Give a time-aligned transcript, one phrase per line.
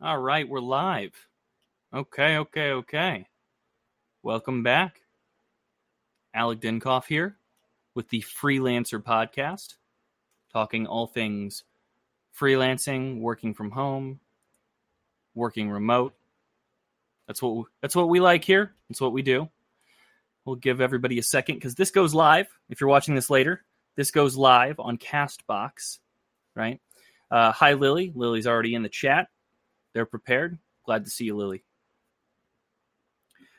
[0.00, 1.10] All right, we're live.
[1.92, 3.26] Okay, okay, okay.
[4.22, 5.00] Welcome back.
[6.32, 7.36] Alec Dinkoff here
[7.96, 9.74] with the Freelancer Podcast,
[10.52, 11.64] talking all things
[12.40, 14.20] freelancing, working from home,
[15.34, 16.14] working remote.
[17.26, 18.76] That's what that's what we like here.
[18.88, 19.48] That's what we do.
[20.44, 22.46] We'll give everybody a second because this goes live.
[22.70, 23.64] If you're watching this later,
[23.96, 25.98] this goes live on Castbox,
[26.54, 26.80] right?
[27.32, 28.12] Uh, hi, Lily.
[28.14, 29.26] Lily's already in the chat.
[29.98, 30.60] They're prepared.
[30.84, 31.64] Glad to see you, Lily.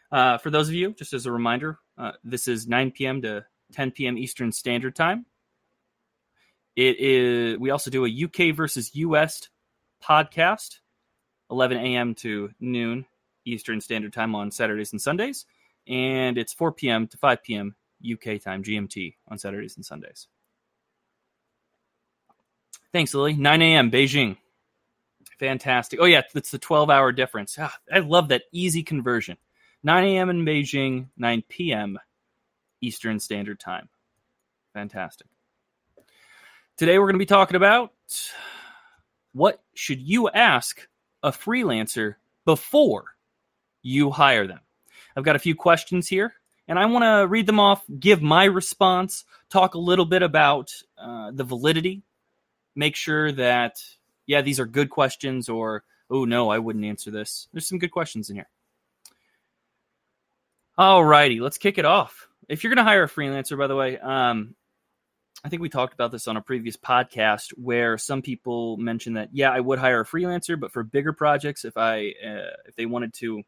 [0.10, 3.22] Uh, for those of you, just as a reminder, uh, this is 9 p.m.
[3.24, 3.44] to
[3.74, 4.18] 10 p.m.
[4.18, 5.26] Eastern Standard Time.
[6.78, 7.58] It is.
[7.60, 9.50] We also do a UK versus US
[10.02, 10.78] podcast,
[11.52, 12.16] 11 a.m.
[12.16, 13.06] to noon
[13.44, 15.46] Eastern Standard Time on Saturdays and Sundays,
[15.90, 17.06] and it's 4 p.m.
[17.08, 17.76] to 5 p.m.
[18.02, 20.30] UK time GMT on Saturdays and Sundays.
[22.94, 23.34] Thanks, Lily.
[23.34, 23.92] 9 a.m.
[23.92, 24.38] Beijing.
[25.40, 26.00] Fantastic.
[26.02, 27.58] Oh yeah, it's the 12 hour difference.
[27.60, 29.38] Ah, I love that easy conversion.
[29.84, 30.30] 9 a.m.
[30.30, 31.98] in Beijing, 9 p.m.
[32.82, 33.88] Eastern Standard Time.
[34.74, 35.28] Fantastic.
[36.78, 37.94] Today we're going to be talking about
[39.32, 40.88] what should you ask
[41.24, 43.06] a freelancer before
[43.82, 44.60] you hire them.
[45.16, 46.34] I've got a few questions here,
[46.68, 50.72] and I want to read them off, give my response, talk a little bit about
[50.98, 52.04] uh, the validity,
[52.76, 53.82] make sure that
[54.30, 57.48] yeah, these are good questions, or oh no, I wouldn't answer this.
[57.52, 58.48] There's some good questions in here.
[60.78, 62.28] All righty, let's kick it off.
[62.48, 64.54] If you're going to hire a freelancer, by the way, um,
[65.44, 69.30] I think we talked about this on a previous podcast where some people mentioned that
[69.34, 72.86] yeah, I would hire a freelancer, but for bigger projects, if I uh, if they
[72.86, 73.42] wanted to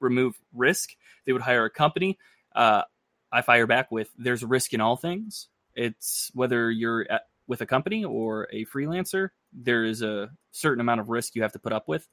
[0.00, 2.18] remove risk, they would hire a company.
[2.54, 2.84] Uh,
[3.30, 5.48] I fire back with there's risk in all things.
[5.74, 11.00] It's whether you're at, with a company or a freelancer, there is a certain amount
[11.00, 12.08] of risk you have to put up with.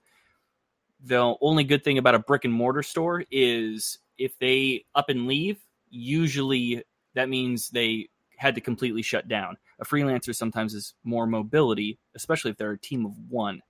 [1.04, 5.28] The only good thing about a brick and mortar store is if they up and
[5.28, 9.58] leave, usually that means they had to completely shut down.
[9.80, 13.62] A freelancer sometimes is more mobility, especially if they're a team of one.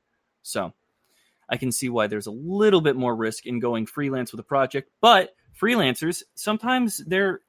[0.42, 0.74] So
[1.50, 4.44] I can see why there's a little bit more risk in going freelance with a
[4.44, 7.42] project, but freelancers sometimes they're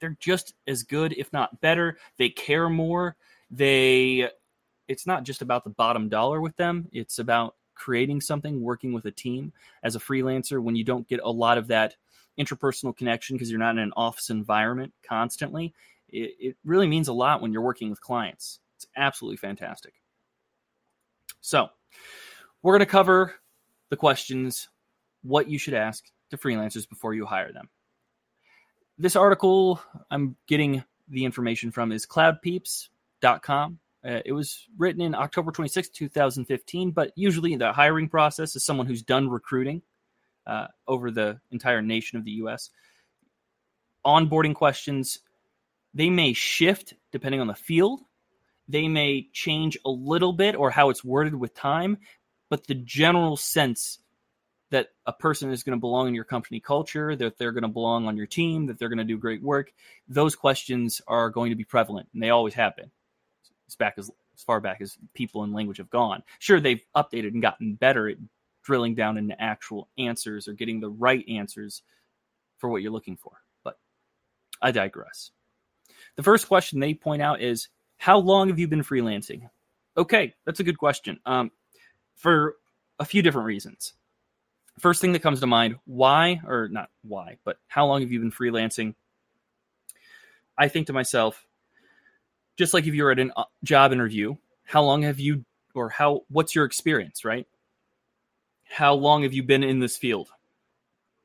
[0.00, 1.96] they're just as good if not better.
[2.18, 3.16] They care more.
[3.50, 4.28] They
[4.88, 6.88] it's not just about the bottom dollar with them.
[6.92, 11.20] It's about creating something, working with a team as a freelancer when you don't get
[11.22, 11.96] a lot of that
[12.38, 15.74] interpersonal connection because you're not in an office environment constantly.
[16.08, 18.60] It, it really means a lot when you're working with clients.
[18.76, 19.94] It's absolutely fantastic.
[21.40, 21.68] So,
[22.62, 23.34] we're going to cover
[23.90, 24.68] the questions,
[25.22, 27.68] what you should ask to freelancers before you hire them.
[28.98, 33.78] This article I'm getting the information from is cloudpeeps.com.
[34.04, 38.86] Uh, it was written in October 26, 2015, but usually the hiring process is someone
[38.86, 39.82] who's done recruiting
[40.46, 42.70] uh, over the entire nation of the US.
[44.04, 45.20] Onboarding questions,
[45.94, 48.00] they may shift depending on the field.
[48.68, 51.98] They may change a little bit or how it's worded with time,
[52.50, 53.98] but the general sense
[54.70, 57.68] that a person is going to belong in your company culture, that they're going to
[57.68, 59.70] belong on your team, that they're going to do great work,
[60.08, 62.90] those questions are going to be prevalent, and they always have been.
[63.72, 66.22] As back as, as far back as people and language have gone.
[66.38, 68.18] Sure, they've updated and gotten better at
[68.62, 71.82] drilling down into actual answers or getting the right answers
[72.58, 73.32] for what you're looking for.
[73.64, 73.78] But
[74.60, 75.30] I digress.
[76.16, 79.48] The first question they point out is How long have you been freelancing?
[79.96, 81.18] Okay, that's a good question.
[81.24, 81.50] Um,
[82.16, 82.56] for
[82.98, 83.94] a few different reasons.
[84.78, 88.20] First thing that comes to mind, why, or not why, but how long have you
[88.20, 88.94] been freelancing?
[90.56, 91.46] I think to myself,
[92.56, 96.22] just like if you're at a uh, job interview, how long have you, or how,
[96.28, 97.46] what's your experience, right?
[98.64, 100.28] How long have you been in this field?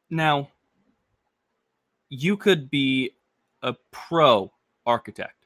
[0.10, 0.50] Now,
[2.10, 3.12] you could be
[3.62, 4.52] a pro
[4.86, 5.46] architect,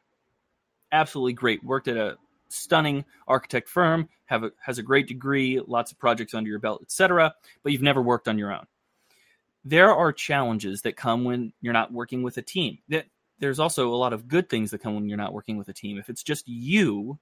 [0.91, 2.17] absolutely great, worked at a
[2.49, 6.81] stunning architect firm, have a, has a great degree, lots of projects under your belt,
[6.81, 7.33] etc.,
[7.63, 8.65] but you've never worked on your own.
[9.63, 12.79] There are challenges that come when you're not working with a team.
[12.89, 13.05] That
[13.41, 15.73] there's also a lot of good things that come when you're not working with a
[15.73, 15.97] team.
[15.97, 17.19] If it's just you,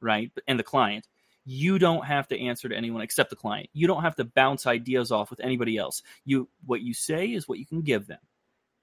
[0.00, 1.08] right, and the client,
[1.44, 3.68] you don't have to answer to anyone except the client.
[3.72, 6.02] You don't have to bounce ideas off with anybody else.
[6.24, 8.20] You what you say is what you can give them.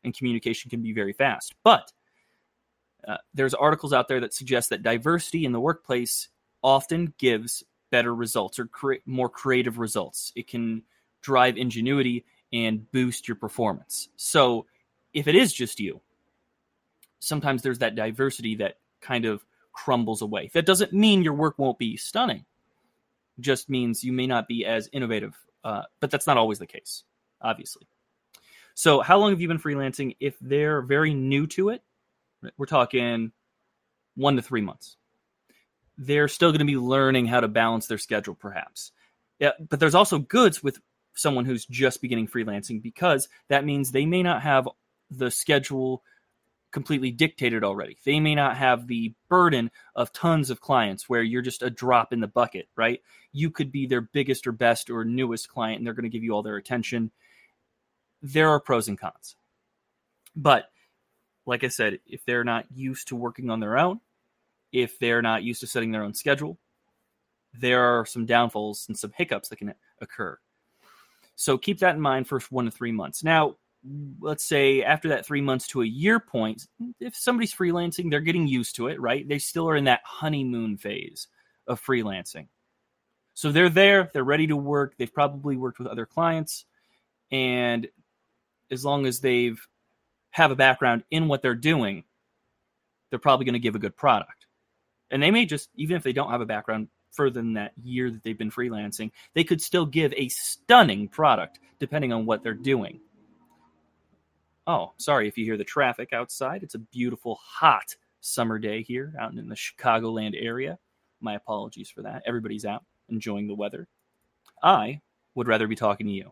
[0.03, 1.56] And communication can be very fast.
[1.63, 1.91] But
[3.07, 6.27] uh, there's articles out there that suggest that diversity in the workplace
[6.61, 10.33] often gives better results or create more creative results.
[10.35, 10.83] It can
[11.21, 14.09] drive ingenuity and boost your performance.
[14.17, 14.65] So
[15.13, 16.01] if it is just you,
[17.19, 19.44] sometimes there's that diversity that kind of
[19.74, 20.50] crumbles away.
[20.54, 22.45] That doesn't mean your work won't be stunning,
[23.39, 27.04] just means you may not be as innovative, uh, but that's not always the case,
[27.42, 27.88] obviously.
[28.74, 30.16] So, how long have you been freelancing?
[30.19, 31.83] If they're very new to it,
[32.57, 33.31] we're talking
[34.16, 34.95] one to three months.
[35.98, 38.92] They're still going to be learning how to balance their schedule, perhaps.
[39.39, 40.80] Yeah, but there's also goods with
[41.13, 44.68] someone who's just beginning freelancing because that means they may not have
[45.12, 46.04] the schedule
[46.71, 47.98] completely dictated already.
[48.06, 52.13] They may not have the burden of tons of clients where you're just a drop
[52.13, 53.01] in the bucket, right?
[53.31, 56.24] You could be their biggest or best or newest client and they're going to give
[56.24, 57.12] you all their attention.
[58.21, 59.36] There are pros and cons.
[60.36, 60.69] But
[61.45, 64.00] like I said, if they're not used to working on their own,
[64.71, 66.60] if they're not used to setting their own schedule,
[67.54, 70.38] there are some downfalls and some hiccups that can occur.
[71.36, 73.24] So keep that in mind for one to three months.
[73.24, 73.56] Now,
[74.19, 76.67] let's say after that three months to a year point,
[76.99, 79.27] if somebody's freelancing, they're getting used to it, right?
[79.27, 81.27] They still are in that honeymoon phase
[81.67, 82.47] of freelancing.
[83.33, 84.95] So they're there, they're ready to work.
[84.97, 86.65] They've probably worked with other clients.
[87.31, 87.87] And
[88.69, 89.59] as long as they've
[90.31, 92.03] have a background in what they're doing,
[93.09, 94.45] they're probably going to give a good product.
[95.09, 98.11] And they may just, even if they don't have a background further than that year
[98.11, 102.53] that they've been freelancing, they could still give a stunning product depending on what they're
[102.53, 102.99] doing.
[104.69, 106.62] Oh, sorry if you hear the traffic outside.
[106.62, 110.77] It's a beautiful, hot summer day here out in the Chicagoland area.
[111.21, 112.21] My apologies for that.
[112.27, 113.88] Everybody's out enjoying the weather.
[114.62, 115.01] I
[115.33, 116.31] would rather be talking to you.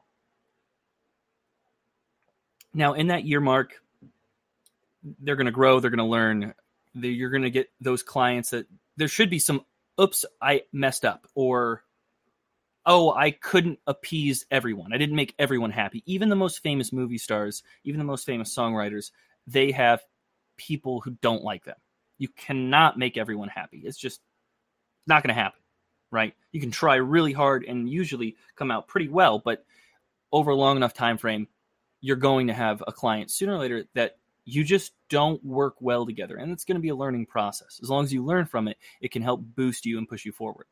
[2.75, 3.81] Now, in that year mark,
[5.19, 6.53] they're going to grow, they're going to learn.
[6.93, 8.67] You're going to get those clients that
[8.97, 9.65] there should be some,
[9.99, 11.81] oops, I messed up, or
[12.87, 14.93] oh, I couldn't appease everyone.
[14.93, 16.03] I didn't make everyone happy.
[16.05, 19.11] Even the most famous movie stars, even the most famous songwriters,
[19.45, 20.01] they have
[20.55, 21.75] people who don't like them.
[22.17, 23.81] You cannot make everyone happy.
[23.83, 24.21] It's just
[25.05, 25.59] not going to happen,
[26.11, 26.33] right?
[26.53, 29.65] You can try really hard and usually come out pretty well, but
[30.31, 31.47] over a long enough time frame,
[31.99, 36.05] you're going to have a client sooner or later that you just don't work well
[36.05, 37.81] together, and it's going to be a learning process.
[37.83, 40.31] As long as you learn from it, it can help boost you and push you
[40.31, 40.67] forward.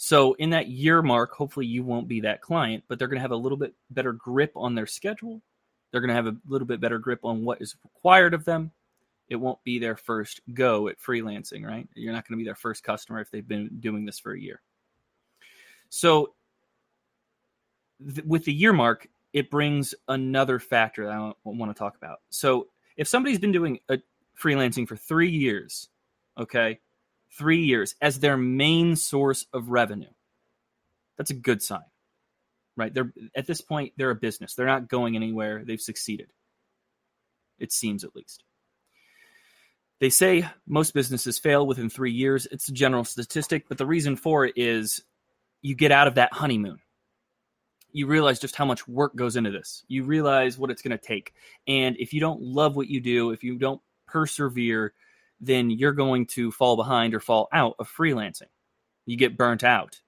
[0.00, 3.22] So in that year mark, hopefully you won't be that client, but they're going to
[3.22, 5.42] have a little bit better grip on their schedule.
[5.90, 8.70] They're going to have a little bit better grip on what is required of them.
[9.28, 11.86] It won't be their first go at freelancing, right?
[11.94, 14.40] You're not going to be their first customer if they've been doing this for a
[14.40, 14.62] year.
[15.88, 16.34] So
[18.14, 22.20] th- with the year mark, it brings another factor that I want to talk about.
[22.30, 23.98] So if somebody's been doing a
[24.40, 25.88] freelancing for three years,
[26.38, 26.78] okay,
[27.36, 30.10] three years as their main source of revenue.
[31.16, 31.82] That's a good sign,
[32.76, 32.92] right?
[32.92, 34.54] They're at this point they're a business.
[34.54, 35.64] They're not going anywhere.
[35.64, 36.32] They've succeeded.
[37.58, 38.44] It seems at least.
[40.00, 42.46] They say most businesses fail within three years.
[42.52, 45.02] It's a general statistic, but the reason for it is
[45.60, 46.78] you get out of that honeymoon.
[47.90, 49.84] You realize just how much work goes into this.
[49.88, 51.32] You realize what it's going to take.
[51.66, 54.92] And if you don't love what you do, if you don't persevere,
[55.40, 58.48] then you're going to fall behind or fall out of freelancing.
[59.06, 60.00] You get burnt out.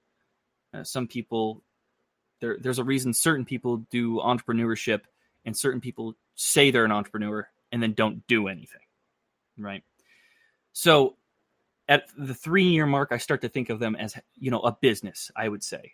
[0.73, 1.63] Uh, some people,
[2.39, 5.01] there, there's a reason certain people do entrepreneurship
[5.45, 8.81] and certain people say they're an entrepreneur and then don't do anything.
[9.57, 9.83] Right.
[10.73, 11.17] So
[11.87, 14.77] at the three year mark, I start to think of them as, you know, a
[14.79, 15.93] business, I would say.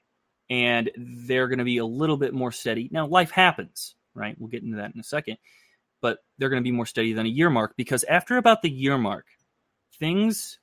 [0.49, 2.87] And they're going to be a little bit more steady.
[2.91, 4.35] Now, life happens, right?
[4.39, 5.37] We'll get into that in a second
[6.01, 8.69] but they're going to be more steady than a year mark because after about the
[8.69, 9.25] year mark,
[9.99, 10.59] things,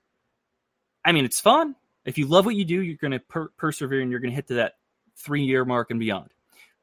[1.05, 1.75] I mean, it's fun.
[2.05, 4.37] If you love what you do, you're going to per- persevere and you're going to
[4.37, 4.75] hit to that
[5.17, 6.31] three year mark and beyond.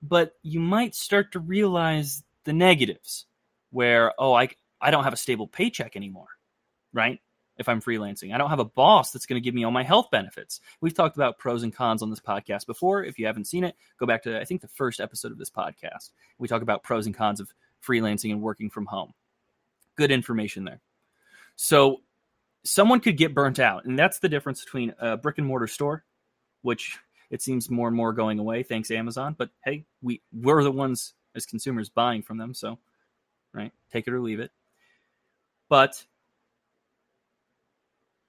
[0.01, 3.25] But you might start to realize the negatives
[3.70, 6.27] where, oh, I, I don't have a stable paycheck anymore,
[6.91, 7.20] right?
[7.58, 9.84] If I'm freelancing, I don't have a boss that's going to give me all my
[9.84, 10.62] health benefits.
[10.79, 13.03] We've talked about pros and cons on this podcast before.
[13.03, 15.51] If you haven't seen it, go back to, I think, the first episode of this
[15.51, 16.12] podcast.
[16.39, 17.53] We talk about pros and cons of
[17.85, 19.13] freelancing and working from home.
[19.97, 20.81] Good information there.
[21.55, 22.01] So
[22.63, 26.03] someone could get burnt out, and that's the difference between a brick and mortar store,
[26.61, 26.97] which
[27.29, 29.35] it seems more and more going away thanks Amazon.
[29.38, 32.77] But hey, we we're the ones as consumers buying from them, so
[33.53, 34.51] right, take it or leave it.
[35.69, 36.03] But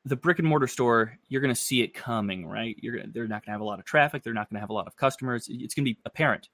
[0.04, 2.76] the brick and mortar store, you're going to see it coming, right?
[2.80, 4.22] You're they're not going to have a lot of traffic.
[4.22, 5.48] They're not going to have a lot of customers.
[5.48, 6.48] It's going to be apparent.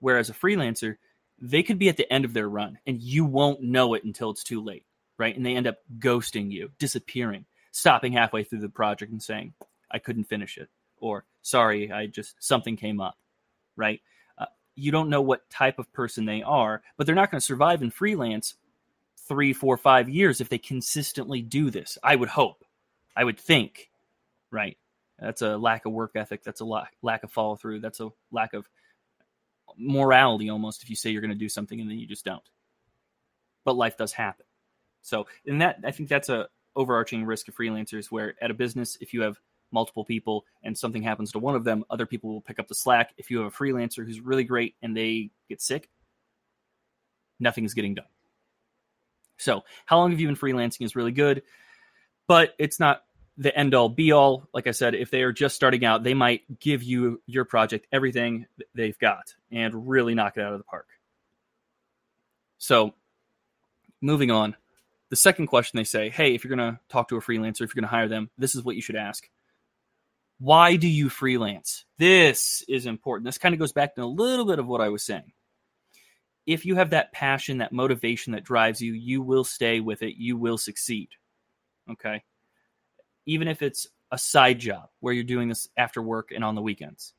[0.00, 0.96] Whereas a freelancer,
[1.40, 4.30] they could be at the end of their run and you won't know it until
[4.30, 4.84] it's too late,
[5.18, 5.36] right?
[5.36, 9.54] And they end up ghosting you, disappearing, stopping halfway through the project and saying,
[9.90, 13.16] I couldn't finish it, or sorry, I just, something came up,
[13.76, 14.00] right?
[14.38, 17.46] Uh, you don't know what type of person they are, but they're not going to
[17.46, 18.54] survive in freelance
[19.28, 21.98] three, four, five years if they consistently do this.
[22.02, 22.64] I would hope,
[23.14, 23.90] I would think,
[24.50, 24.76] right?
[25.18, 26.42] That's a lack of work ethic.
[26.44, 27.80] That's a lack, lack of follow through.
[27.80, 28.68] That's a lack of
[29.76, 32.42] morality almost if you say you're going to do something and then you just don't.
[33.64, 34.46] But life does happen.
[35.02, 38.98] So, in that, I think that's a overarching risk of freelancers where at a business,
[39.00, 39.38] if you have
[39.72, 42.74] multiple people and something happens to one of them, other people will pick up the
[42.74, 43.14] slack.
[43.16, 45.88] If you have a freelancer who's really great and they get sick,
[47.40, 48.06] nothing is getting done.
[49.38, 51.42] So, how long have you been freelancing is really good,
[52.26, 53.02] but it's not
[53.38, 54.48] the end all be all.
[54.52, 57.86] Like I said, if they are just starting out, they might give you your project
[57.92, 60.86] everything they've got and really knock it out of the park.
[62.58, 62.94] So,
[64.00, 64.56] moving on.
[65.08, 67.74] The second question they say, hey, if you're going to talk to a freelancer, if
[67.74, 69.28] you're going to hire them, this is what you should ask.
[70.38, 71.84] Why do you freelance?
[71.98, 73.26] This is important.
[73.26, 75.32] This kind of goes back to a little bit of what I was saying.
[76.44, 80.16] If you have that passion, that motivation that drives you, you will stay with it.
[80.16, 81.10] You will succeed.
[81.90, 82.22] Okay
[83.26, 86.62] even if it's a side job where you're doing this after work and on the
[86.62, 87.12] weekends.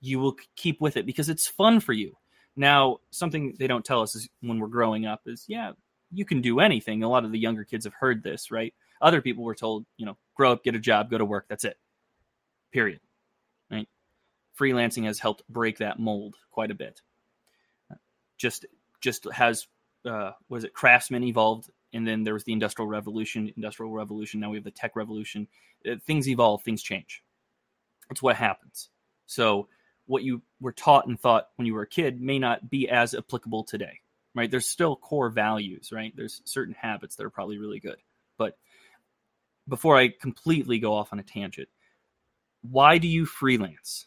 [0.00, 2.16] You will keep with it because it's fun for you.
[2.56, 5.72] Now, something they don't tell us is when we're growing up is, yeah,
[6.10, 7.02] you can do anything.
[7.02, 8.74] A lot of the younger kids have heard this, right?
[9.00, 11.64] Other people were told, you know, grow up, get a job, go to work, that's
[11.64, 11.78] it.
[12.72, 13.00] Period.
[13.70, 13.88] Right?
[14.58, 17.00] Freelancing has helped break that mold quite a bit.
[18.38, 18.66] Just
[19.00, 19.68] just has
[20.04, 24.50] uh, was it craftsman evolved and then there was the industrial revolution industrial revolution now
[24.50, 25.48] we have the tech revolution.
[25.88, 27.22] Uh, things evolve things change.
[28.08, 28.88] That's what happens.
[29.26, 29.68] So
[30.06, 33.14] what you were taught and thought when you were a kid may not be as
[33.14, 34.00] applicable today
[34.34, 34.50] right?
[34.50, 36.12] There's still core values right?
[36.16, 37.96] There's certain habits that are probably really good.
[38.38, 38.56] But
[39.68, 41.68] before i completely go off on a tangent
[42.62, 44.06] why do you freelance?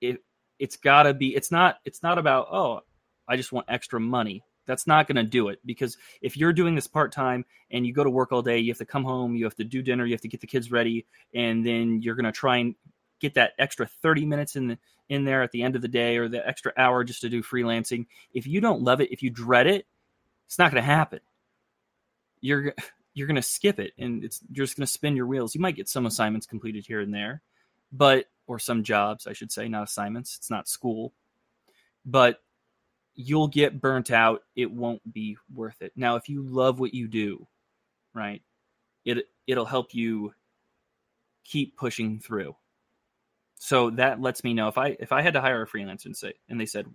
[0.00, 0.22] It
[0.58, 2.80] it's got to be it's not it's not about oh
[3.26, 6.74] i just want extra money that's not going to do it because if you're doing
[6.74, 9.36] this part time and you go to work all day, you have to come home,
[9.36, 12.14] you have to do dinner, you have to get the kids ready, and then you're
[12.14, 12.74] going to try and
[13.20, 14.78] get that extra 30 minutes in the,
[15.08, 17.42] in there at the end of the day or the extra hour just to do
[17.42, 18.06] freelancing.
[18.32, 19.86] If you don't love it, if you dread it,
[20.46, 21.20] it's not going to happen.
[22.40, 22.74] You're
[23.16, 25.54] you're going to skip it and it's you're just going to spin your wheels.
[25.54, 27.42] You might get some assignments completed here and there,
[27.92, 30.36] but or some jobs, I should say, not assignments.
[30.36, 31.12] It's not school.
[32.04, 32.42] But
[33.14, 34.42] you'll get burnt out.
[34.56, 35.92] It won't be worth it.
[35.96, 37.46] Now, if you love what you do,
[38.14, 38.42] right,
[39.04, 40.32] it it'll help you
[41.44, 42.56] keep pushing through.
[43.56, 46.16] So that lets me know if I if I had to hire a freelancer and
[46.16, 46.86] say and they said,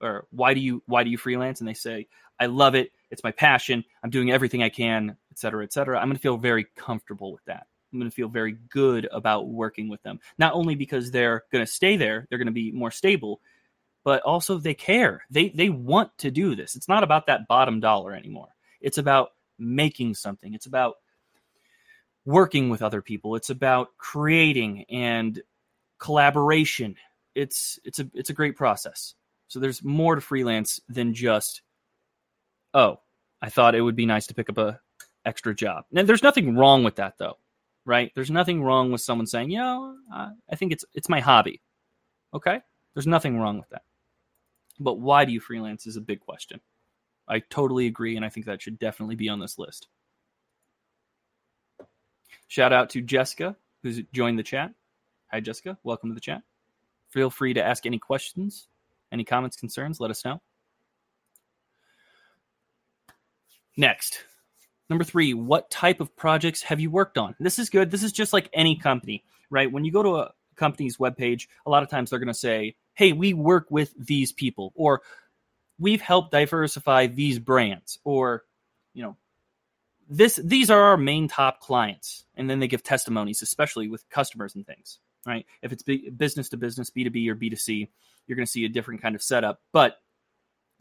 [0.00, 1.60] or why do you why do you freelance?
[1.60, 2.08] And they say,
[2.38, 2.92] I love it.
[3.10, 3.84] It's my passion.
[4.02, 5.98] I'm doing everything I can, et cetera, et cetera.
[5.98, 7.66] I'm going to feel very comfortable with that.
[7.92, 10.20] I'm going to feel very good about working with them.
[10.38, 13.40] Not only because they're going to stay there, they're going to be more stable,
[14.04, 15.22] but also they care.
[15.30, 16.76] They they want to do this.
[16.76, 18.48] It's not about that bottom dollar anymore.
[18.80, 20.54] It's about making something.
[20.54, 20.96] It's about
[22.24, 23.36] working with other people.
[23.36, 25.40] It's about creating and
[25.98, 26.96] collaboration.
[27.34, 29.14] It's it's a it's a great process.
[29.48, 31.62] So there's more to freelance than just
[32.72, 33.00] oh,
[33.42, 34.80] I thought it would be nice to pick up a
[35.24, 35.84] extra job.
[35.94, 37.38] And there's nothing wrong with that though,
[37.84, 38.12] right?
[38.14, 41.60] There's nothing wrong with someone saying, "Yeah, I think it's it's my hobby."
[42.32, 42.60] Okay?
[42.94, 43.82] There's nothing wrong with that.
[44.80, 46.60] But why do you freelance is a big question.
[47.28, 49.86] I totally agree, and I think that should definitely be on this list.
[52.48, 54.72] Shout out to Jessica, who's joined the chat.
[55.30, 55.78] Hi, Jessica.
[55.84, 56.42] Welcome to the chat.
[57.10, 58.66] Feel free to ask any questions,
[59.12, 60.40] any comments, concerns, let us know.
[63.76, 64.24] Next,
[64.88, 67.36] number three, what type of projects have you worked on?
[67.38, 67.90] This is good.
[67.90, 69.70] This is just like any company, right?
[69.70, 72.74] When you go to a company's webpage, a lot of times they're going to say,
[72.94, 75.02] hey, we work with these people, or
[75.78, 78.44] we've helped diversify these brands, or,
[78.94, 79.16] you know,
[80.08, 82.24] this these are our main top clients.
[82.36, 85.46] And then they give testimonies, especially with customers and things, right?
[85.62, 87.88] If it's business to business, B2B or B2C,
[88.26, 89.60] you're going to see a different kind of setup.
[89.72, 89.96] But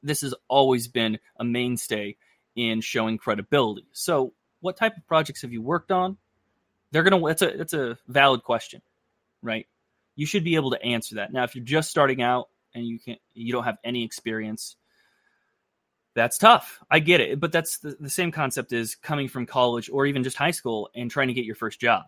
[0.02, 2.18] this has always been a mainstay
[2.56, 3.88] in showing credibility.
[3.92, 6.18] So, what type of projects have you worked on?
[6.92, 7.26] They're gonna.
[7.26, 8.82] That's a that's a valid question,
[9.42, 9.68] right?
[10.20, 11.32] You should be able to answer that.
[11.32, 14.76] Now, if you're just starting out and you can't, you don't have any experience,
[16.14, 16.78] that's tough.
[16.92, 20.26] I get it, but that's the, the same concept as coming from college or even
[20.26, 22.04] just high school and trying to get your first job.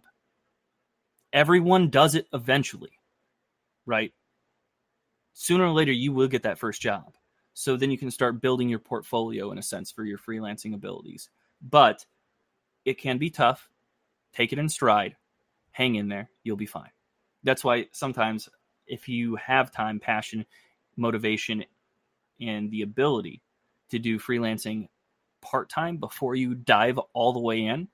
[1.32, 2.92] Everyone does it eventually,
[3.86, 4.12] right?
[5.32, 7.16] Sooner or later, you will get that first job.
[7.54, 11.30] So then you can start building your portfolio in a sense for your freelancing abilities.
[11.62, 12.06] But
[12.84, 13.70] it can be tough.
[14.34, 15.16] Take it in stride.
[15.72, 16.30] Hang in there.
[16.44, 16.90] You'll be fine
[17.44, 18.50] that's why sometimes
[18.88, 20.46] if you have time, passion,
[20.98, 21.64] motivation,
[22.40, 23.42] and the ability
[23.90, 24.88] to do freelancing
[25.42, 27.88] part time before you dive all the way in,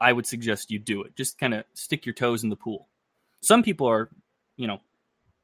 [0.00, 1.14] I would suggest you do it.
[1.14, 2.88] Just kind of stick your toes in the pool.
[3.42, 4.08] Some people are,
[4.56, 4.80] you know,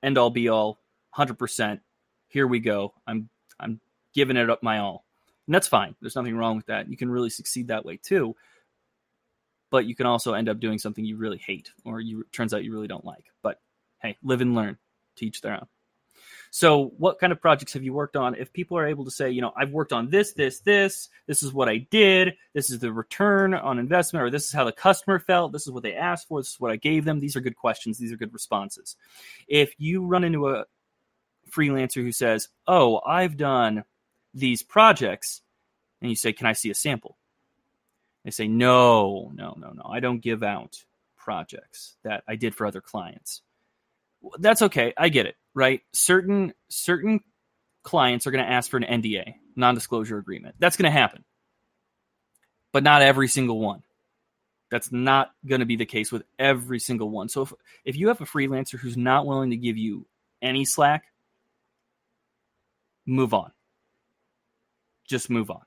[0.03, 0.81] end all be all,
[1.17, 1.81] 100%.
[2.29, 2.95] Here we go.
[3.07, 3.81] I'm I'm
[4.15, 5.05] giving it up my all.
[5.47, 5.95] And that's fine.
[6.01, 6.91] There's nothing wrong with that.
[6.91, 8.35] You can really succeed that way too.
[9.77, 12.65] But you can also end up doing something you really hate or you turns out
[12.65, 13.27] you really don't like.
[13.43, 13.61] But
[14.01, 14.79] hey, live and learn.
[15.17, 15.67] Teach their own.
[16.51, 18.37] So, what kind of projects have you worked on?
[18.37, 21.43] If people are able to say, you know, I've worked on this, this, this, this
[21.43, 24.73] is what I did, this is the return on investment, or this is how the
[24.73, 27.37] customer felt, this is what they asked for, this is what I gave them, these
[27.37, 28.97] are good questions, these are good responses.
[29.47, 30.65] If you run into a
[31.51, 33.85] freelancer who says, oh, I've done
[34.33, 35.43] these projects,
[36.01, 37.19] and you say, can I see a sample?
[38.27, 40.77] They say, no, no, no, no, I don't give out
[41.17, 43.41] projects that I did for other clients.
[44.39, 44.93] That's okay.
[44.99, 45.81] I get it right?
[45.93, 47.21] Certain certain
[47.83, 50.55] clients are going to ask for an NDA, non-disclosure agreement.
[50.61, 51.25] That's going to happen.
[52.73, 53.83] But not every single one.
[54.71, 57.29] That's not going to be the case with every single one.
[57.29, 57.53] So if
[57.85, 60.07] if you have a freelancer who's not willing to give you
[60.43, 61.05] any slack,
[63.07, 63.51] move on.
[65.09, 65.63] Just move on.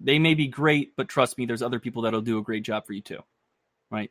[0.00, 2.86] They may be great, but trust me, there's other people that'll do a great job
[2.86, 3.20] for you too.
[3.90, 4.10] Right?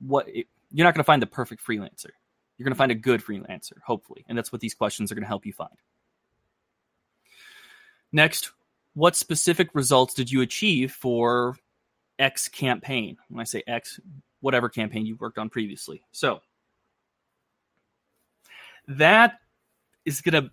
[0.00, 2.10] What it, you're not going to find the perfect freelancer
[2.58, 4.24] you're going to find a good freelancer, hopefully.
[4.28, 5.70] And that's what these questions are going to help you find.
[8.10, 8.50] Next,
[8.94, 11.56] what specific results did you achieve for
[12.18, 13.16] X campaign?
[13.28, 14.00] When I say X,
[14.40, 16.02] whatever campaign you worked on previously.
[16.10, 16.40] So
[18.88, 19.38] that
[20.04, 20.50] is going to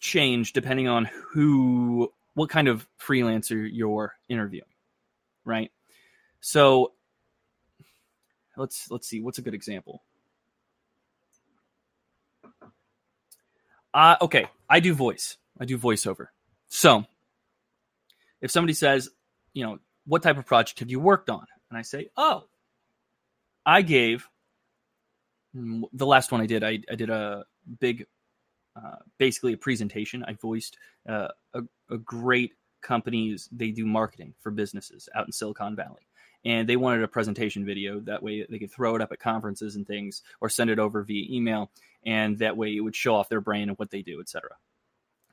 [0.00, 4.68] change depending on who, what kind of freelancer you're interviewing,
[5.44, 5.72] right?
[6.40, 6.92] So
[8.56, 10.04] let's let's see what's a good example.
[13.92, 15.36] Uh, okay, I do voice.
[15.58, 16.28] I do voiceover.
[16.68, 17.04] So
[18.40, 19.08] if somebody says,
[19.52, 21.44] you know, what type of project have you worked on?
[21.70, 22.44] And I say, oh,
[23.66, 24.28] I gave
[25.56, 26.62] mm, the last one I did.
[26.62, 27.44] I, I did a
[27.80, 28.06] big,
[28.78, 30.24] uh, basically a presentation.
[30.24, 33.48] I voiced uh, a, a great companies.
[33.50, 36.08] They do marketing for businesses out in Silicon Valley
[36.44, 38.00] and they wanted a presentation video.
[38.00, 41.02] That way they could throw it up at conferences and things, or send it over
[41.02, 41.70] via email,
[42.04, 44.50] and that way it would show off their brand and what they do, etc.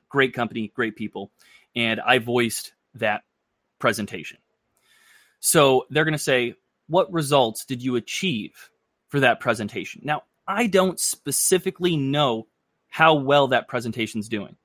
[0.08, 1.30] Great company, great people,
[1.74, 3.22] and I voiced that
[3.78, 4.38] presentation.
[5.40, 6.54] So they're going to say,
[6.88, 8.70] "What results did you achieve
[9.08, 12.46] for that presentation?" Now, I don't specifically know
[12.96, 14.56] how well that presentation's doing.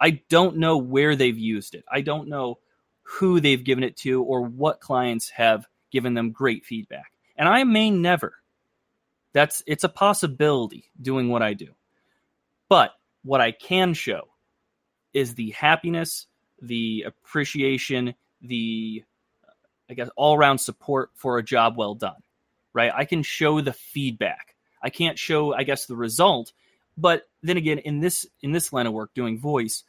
[0.00, 1.84] I don't know where they've used it.
[1.88, 2.58] I don't know
[3.04, 7.12] who they've given it to or what clients have given them great feedback.
[7.36, 8.34] And I may never.
[9.32, 11.68] That's it's a possibility doing what I do.
[12.68, 12.90] But
[13.22, 14.22] what I can show
[15.14, 16.26] is the happiness,
[16.60, 19.04] the appreciation, the
[19.88, 22.24] I guess all-around support for a job well done.
[22.72, 22.90] Right?
[22.92, 24.56] I can show the feedback.
[24.82, 26.52] I can't show I guess the result,
[26.96, 29.84] but then again in this in this line of work doing voice,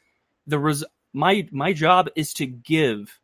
[0.46, 3.20] the res- my my job is to give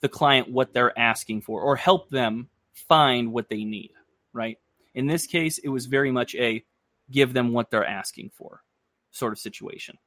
[0.00, 3.90] the client what they're asking for or help them find what they need
[4.32, 4.58] right?
[4.94, 6.64] In this case it was very much a
[7.10, 8.62] give them what they're asking for
[9.10, 9.98] sort of situation.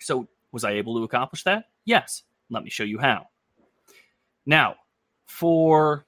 [0.00, 1.64] So was i able to accomplish that?
[1.84, 2.22] Yes.
[2.50, 3.28] Let me show you how.
[4.44, 4.76] Now
[5.26, 6.06] for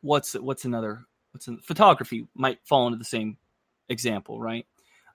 [0.00, 1.00] what's what's another
[1.32, 3.38] what's in, photography might fall into the same
[3.88, 4.66] example right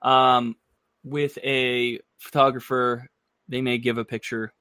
[0.02, 0.56] um,
[1.04, 3.10] with a photographer
[3.48, 4.54] they may give a picture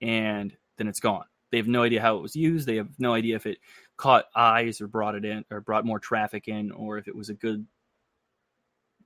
[0.00, 1.24] and then it's gone.
[1.50, 2.66] They have no idea how it was used.
[2.66, 3.58] They have no idea if it
[3.96, 7.28] caught eyes or brought it in or brought more traffic in or if it was
[7.28, 7.66] a good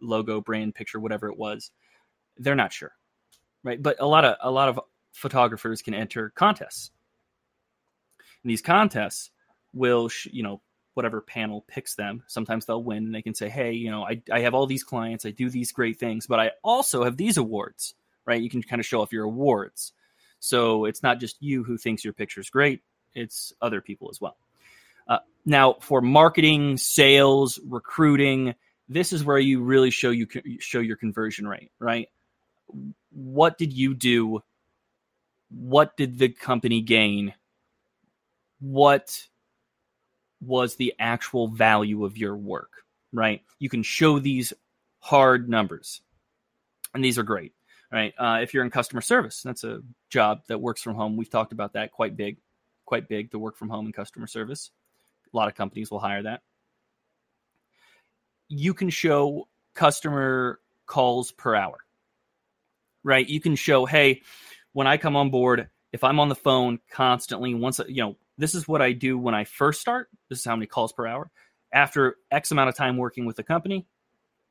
[0.01, 1.71] logo brand picture whatever it was.
[2.39, 2.93] They're not sure.
[3.65, 3.83] Right?
[3.83, 4.81] But a lot of a lot of
[5.13, 6.93] photographers can enter contests.
[8.43, 9.31] And these contests
[9.73, 10.63] will, you know,
[10.97, 12.23] whatever panel picks them.
[12.27, 14.85] Sometimes they'll win and they can say, hey, you know, I, I have all these
[14.85, 17.95] clients, I do these great things, but I also have these awards
[18.27, 18.43] right?
[18.43, 19.93] You can kind of show off your awards.
[20.41, 22.83] So it's not just you who thinks your picture's great,
[23.15, 24.37] it's other people as well.
[25.09, 28.55] Uh, now, for marketing, sales, recruiting,
[28.89, 30.27] this is where you really show you
[30.59, 32.09] show your conversion rate, right?
[33.11, 34.43] What did you do?
[35.49, 37.33] What did the company gain?
[38.59, 39.27] What
[40.41, 43.43] was the actual value of your work, right?
[43.59, 44.53] You can show these
[45.01, 46.01] hard numbers,
[46.95, 47.53] and these are great
[47.91, 48.15] right?
[48.19, 51.17] Uh, if you're in customer service, that's a job that works from home.
[51.17, 52.39] We've talked about that quite big,
[52.85, 54.71] quite big to work from home in customer service.
[55.33, 56.43] A lot of companies will hire that.
[58.49, 61.79] You can show customer calls per hour,
[63.03, 63.29] right?
[63.29, 64.23] You can show, hey,
[64.73, 68.55] when I come on board, if I'm on the phone constantly, once you know, this
[68.55, 70.09] is what I do when I first start.
[70.29, 71.31] This is how many calls per hour.
[71.73, 73.87] After X amount of time working with the company,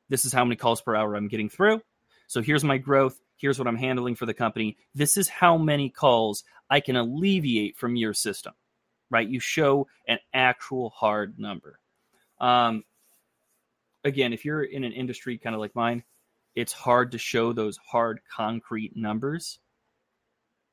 [0.08, 1.80] this is how many calls per hour I'm getting through.
[2.26, 3.20] So here's my growth.
[3.36, 4.76] Here's what I'm handling for the company.
[4.94, 8.54] This is how many calls I can alleviate from your system,
[9.10, 9.28] right?
[9.28, 11.78] You show an actual hard number.
[12.40, 12.84] Um,
[14.04, 16.04] again, if you're in an industry kind of like mine,
[16.54, 19.58] it's hard to show those hard concrete numbers.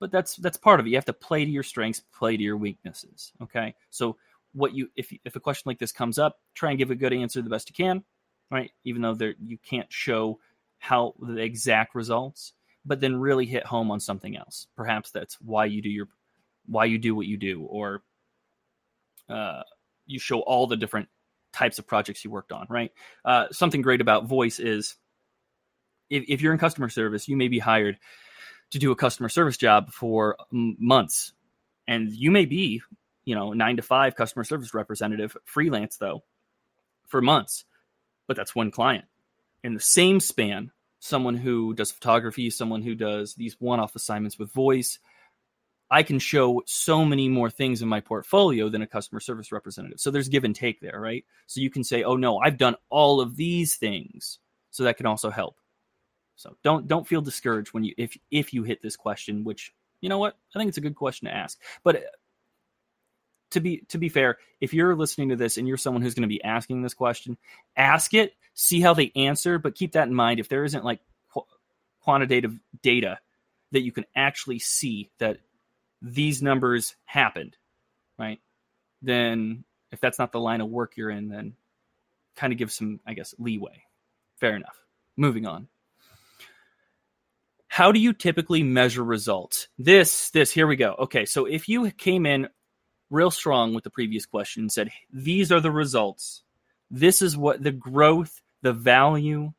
[0.04, 0.90] But that's that's part of it.
[0.90, 3.32] You have to play to your strengths, play to your weaknesses.
[3.42, 3.74] Okay.
[3.90, 4.18] So
[4.52, 7.14] what you if if a question like this comes up, try and give a good
[7.14, 8.04] answer the best you can,
[8.52, 8.70] right?
[8.84, 10.42] Even though there you can't show
[10.78, 12.52] how the exact results,
[12.86, 14.68] but then really hit home on something else.
[14.76, 16.10] Perhaps that's why you do your
[16.66, 18.04] why you do what you do, or
[19.30, 19.64] uh,
[20.06, 21.08] you show all the different
[21.54, 22.68] types of projects you worked on.
[22.70, 22.92] Right.
[23.24, 24.98] Uh, something great about voice is
[26.10, 27.98] if, if you're in customer service, you may be hired
[28.74, 31.34] to do a customer service job for um, months,
[31.88, 32.82] and you may be
[33.26, 36.24] you know nine to five customer service representative freelance though
[37.08, 37.64] for months
[38.28, 39.06] but that's one client
[39.64, 40.72] in the same span
[41.04, 45.00] someone who does photography, someone who does these one off assignments with voice,
[45.92, 50.00] I can show so many more things in my portfolio than a customer service representative.
[50.00, 51.26] So there's give and take there, right?
[51.46, 54.40] So you can say, "Oh no, I've done all of these things."
[54.72, 55.58] So that can also help.
[56.36, 60.10] So don't don't feel discouraged when you if if you hit this question, which you
[60.10, 60.36] know what?
[60.56, 61.60] I think it's a good question to ask.
[61.84, 62.00] But uh,
[63.52, 66.24] to be to be fair, if you're listening to this and you're someone who's going
[66.24, 67.38] to be asking this question,
[67.78, 70.40] ask it, see how they answer, but keep that in mind.
[70.40, 71.00] If there isn't like
[71.32, 71.46] qu-
[72.02, 73.20] quantitative data
[73.72, 75.38] that you can actually see that
[76.02, 77.56] these numbers happened,
[78.18, 78.40] right?
[79.02, 81.54] Then if that's not the line of work you're in, then
[82.36, 83.84] kind of give some, I guess, leeway.
[84.40, 84.76] Fair enough.
[85.16, 85.68] Moving on.
[87.74, 89.68] How do you typically measure results?
[89.80, 90.94] This, this, here we go.
[91.00, 92.50] Okay, so if you came in
[93.10, 96.44] real strong with the previous question and said, these are the results.
[96.92, 99.54] This is what the growth, the value,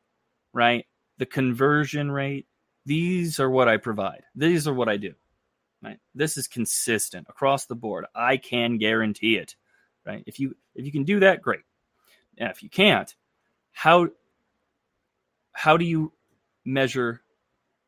[0.53, 0.85] right?
[1.17, 2.47] The conversion rate.
[2.85, 4.23] These are what I provide.
[4.33, 5.13] These are what I do.
[5.83, 5.99] Right?
[6.13, 8.05] This is consistent across the board.
[8.15, 9.57] I can guarantee it.
[10.05, 10.23] Right?
[10.25, 11.65] If you if you can do that, great.
[12.37, 13.13] And if you can't,
[13.73, 14.07] how
[15.51, 16.13] how do you
[16.63, 17.21] measure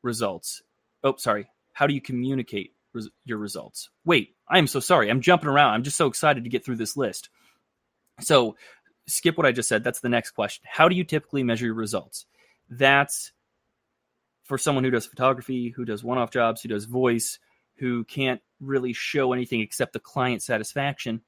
[0.07, 0.63] results?
[1.03, 1.47] Oh, sorry.
[1.73, 3.89] How do you communicate res- your results.
[4.05, 5.09] Wait, I am so sorry.
[5.09, 5.73] I'm jumping around.
[5.73, 7.29] I'm just so excited to get through this list.
[8.19, 8.55] So,
[9.07, 9.83] skip what I just said.
[9.83, 10.65] That's the next question.
[10.69, 12.25] How do you typically measure your results?
[12.69, 13.31] That's
[14.43, 17.39] for someone who does photography, who does one off jobs, who does voice,
[17.75, 21.21] who can't really show anything except the client satisfaction.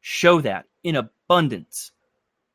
[0.00, 1.92] Show that in abundance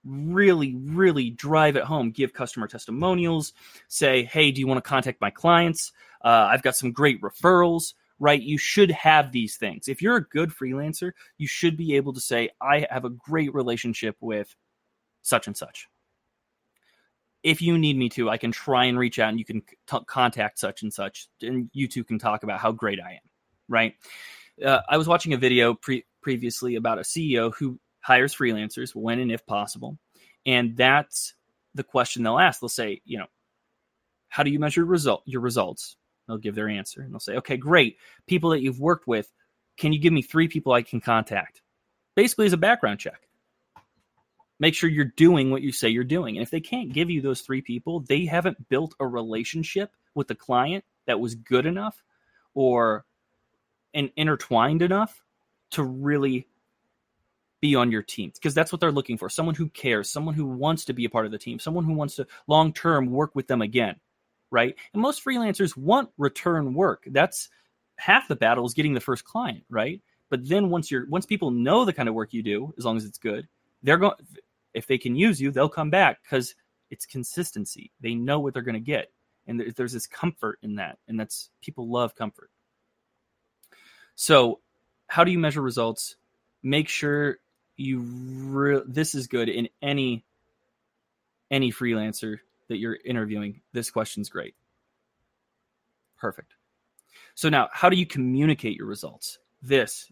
[0.05, 2.11] really, really drive it home.
[2.11, 3.53] Give customer testimonials.
[3.87, 5.91] Say, hey, do you want to contact my clients?
[6.23, 8.41] Uh, I've got some great referrals right?
[8.41, 9.87] You should have these things.
[9.87, 13.53] If you're a good freelancer, you should be able to say, I have a great
[13.53, 14.55] relationship with
[15.21, 15.87] such and such.
[17.43, 20.05] If you need me to, I can try and reach out and you can t-
[20.07, 23.29] contact such and such, and you two can talk about how great I am,
[23.69, 23.95] right?
[24.63, 29.19] Uh, I was watching a video pre- previously about a CEO who hires freelancers when
[29.19, 29.97] and if possible.
[30.45, 31.33] And that's
[31.73, 32.59] the question they'll ask.
[32.59, 33.25] They'll say, you know,
[34.29, 35.97] how do you measure result your results?
[36.27, 37.97] They'll give their answer and they'll say, okay, great.
[38.27, 39.31] People that you've worked with,
[39.77, 41.63] can you give me three people I can contact?
[42.15, 43.27] Basically, as a background check.
[44.59, 46.37] Make sure you're doing what you say you're doing.
[46.37, 50.27] And if they can't give you those three people, they haven't built a relationship with
[50.27, 52.03] the client that was good enough
[52.53, 53.03] or
[53.95, 55.23] and intertwined enough
[55.71, 56.47] to really
[57.65, 60.45] be on your team because that's what they're looking for someone who cares someone who
[60.45, 63.35] wants to be a part of the team someone who wants to long term work
[63.35, 63.95] with them again
[64.51, 64.75] right?
[64.93, 67.03] And most freelancers want return work.
[67.11, 67.49] That's
[67.97, 70.01] half the battle is getting the first client, right?
[70.29, 72.97] But then once you're once people know the kind of work you do, as long
[72.97, 73.47] as it's good,
[73.83, 74.15] they're going
[74.73, 76.55] if they can use you, they'll come back because
[76.89, 77.91] it's consistency.
[77.99, 79.11] They know what they're going to get,
[79.45, 82.49] and there's this comfort in that, and that's people love comfort.
[84.15, 84.61] So,
[85.07, 86.15] how do you measure results?
[86.63, 87.39] Make sure
[87.77, 90.23] you re- this is good in any
[91.51, 94.55] any freelancer that you're interviewing, this question's great.
[96.17, 96.55] Perfect.
[97.35, 99.37] So now, how do you communicate your results?
[99.61, 100.11] This,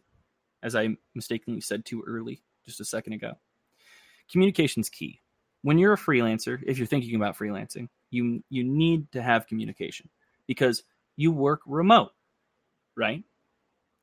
[0.62, 3.34] as I mistakenly said too early just a second ago,
[4.32, 5.22] communication's key.
[5.62, 10.10] When you're a freelancer, if you're thinking about freelancing, you you need to have communication
[10.46, 10.84] because
[11.16, 12.12] you work remote,
[12.98, 13.24] right?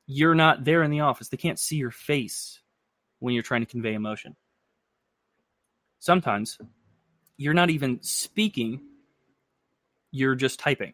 [0.07, 1.29] You're not there in the office.
[1.29, 2.60] They can't see your face
[3.21, 4.35] when you're trying to convey emotion.
[5.99, 6.57] Sometimes
[7.37, 8.81] you're not even speaking,
[10.11, 10.93] you're just typing.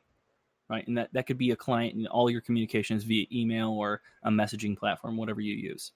[0.70, 0.88] right?
[0.88, 4.30] And that, that could be a client and all your communications via email or a
[4.30, 5.92] messaging platform, whatever you use.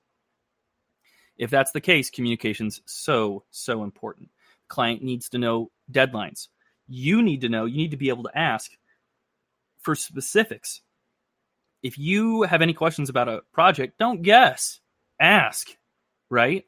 [1.38, 4.30] If that's the case, communication's so, so important.
[4.68, 6.48] Client needs to know deadlines.
[6.88, 8.72] You need to know, you need to be able to ask
[9.80, 10.82] for specifics.
[11.84, 14.80] If you have any questions about a project, don't guess,
[15.20, 15.70] ask,
[16.32, 16.66] right?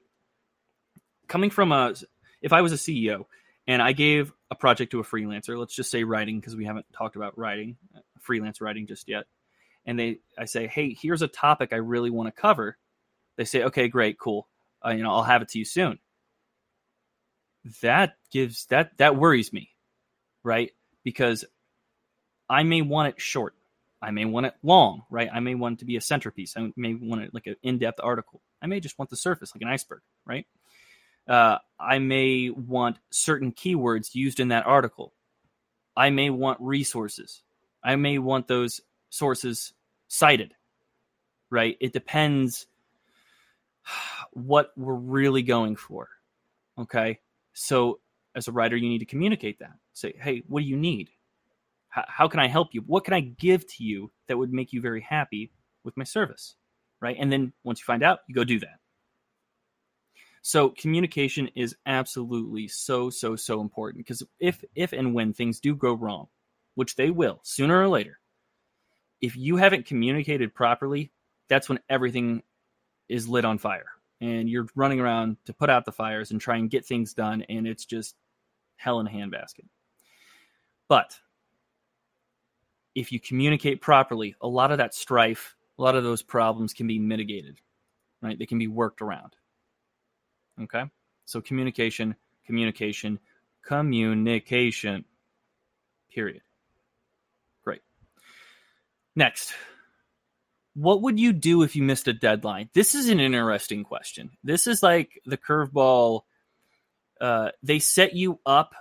[1.28, 1.95] Coming from a,
[2.43, 3.26] if I was a CEO
[3.65, 6.86] and I gave a project to a freelancer, let's just say writing, because we haven't
[6.95, 7.78] talked about writing,
[8.19, 9.23] freelance writing just yet.
[9.86, 12.78] And they, I say, hey, here's a topic I really want to cover.
[13.38, 14.47] They say, okay, great, cool.
[14.86, 15.97] Uh, you know, I'll have it to you soon.
[17.82, 19.69] That gives that that worries me,
[20.43, 20.71] right?
[21.06, 21.45] Because
[22.49, 23.56] I may want it short.
[24.04, 25.30] I may want it long, right?
[25.34, 26.56] I may want it to be a centerpiece.
[26.58, 28.42] I may want it like an in-depth article.
[28.62, 30.46] I may just want the surface, like an iceberg, right?
[31.28, 35.13] Uh, I may want certain keywords used in that article.
[35.96, 37.44] I may want resources.
[37.82, 39.74] I may want those sources
[40.10, 40.54] cited,
[41.50, 41.78] right?
[41.80, 42.68] It depends
[44.34, 46.10] what we're really going for.
[46.78, 47.20] Okay.
[47.54, 48.00] So,
[48.36, 49.74] as a writer, you need to communicate that.
[49.94, 51.10] Say, hey, what do you need?
[51.94, 52.82] How, can I help you?
[52.88, 55.52] What can I give to you that would make you very happy
[55.84, 56.56] with my service?
[57.00, 57.18] Right.
[57.20, 58.80] And then once you find out, you go do that.
[60.42, 65.76] So communication is absolutely so so so important because if if and when things do
[65.76, 66.28] go wrong,
[66.76, 68.20] which they will sooner or later,
[69.22, 71.12] if you haven't communicated properly,
[71.48, 72.42] that's when everything
[73.08, 73.86] is lit on fire
[74.20, 77.44] and you're running around to put out the fires and try and get things done
[77.48, 78.16] and it's just
[78.76, 79.68] hell in a handbasket.
[80.90, 81.18] But
[82.96, 86.88] if you communicate properly, a lot of that strife, a lot of those problems can
[86.88, 87.60] be mitigated,
[88.22, 88.38] right?
[88.38, 89.36] They can be worked around.
[90.62, 90.84] Okay.
[91.26, 93.20] So communication, communication,
[93.64, 95.06] communication.
[96.14, 96.42] Period.
[97.64, 97.82] Great.
[99.16, 99.54] Next.
[100.76, 102.70] What would you do if you missed a deadline?
[102.74, 104.32] This is an interesting question.
[104.44, 106.22] This is like the curveball.
[107.22, 108.74] Uh, they set you up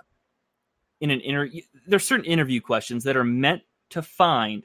[0.99, 1.61] in an interview.
[1.87, 3.61] There's certain interview questions that are meant
[3.93, 4.63] to find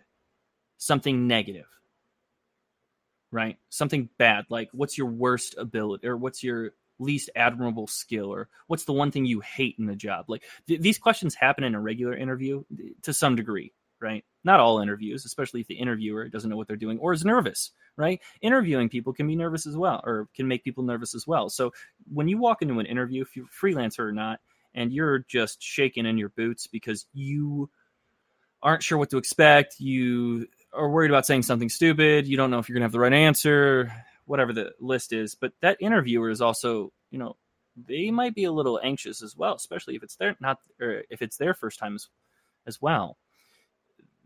[0.79, 1.67] something negative,
[3.31, 3.57] right?
[3.69, 8.85] Something bad, like what's your worst ability or what's your least admirable skill or what's
[8.85, 10.25] the one thing you hate in the job?
[10.29, 12.65] Like th- these questions happen in a regular interview
[13.03, 14.25] to some degree right?
[14.45, 17.73] Not all interviews especially if the interviewer doesn't know what they're doing or is nervous
[17.97, 18.21] right?
[18.41, 21.51] Interviewing people can be nervous as well or can make people nervous as well.
[21.51, 21.73] So
[22.13, 24.39] when you walk into an interview if you're a freelancer or not
[24.75, 27.69] and you're just shaking in your boots because you
[28.63, 32.59] aren't sure what to expect you are worried about saying something stupid you don't know
[32.59, 33.91] if you're going to have the right answer
[34.29, 35.35] whatever the list is.
[35.35, 37.37] But that interviewer is also, you know,
[37.77, 41.23] they might be a little anxious as well, especially if it's their not or if
[41.23, 42.09] it's their first time as,
[42.67, 43.17] as well.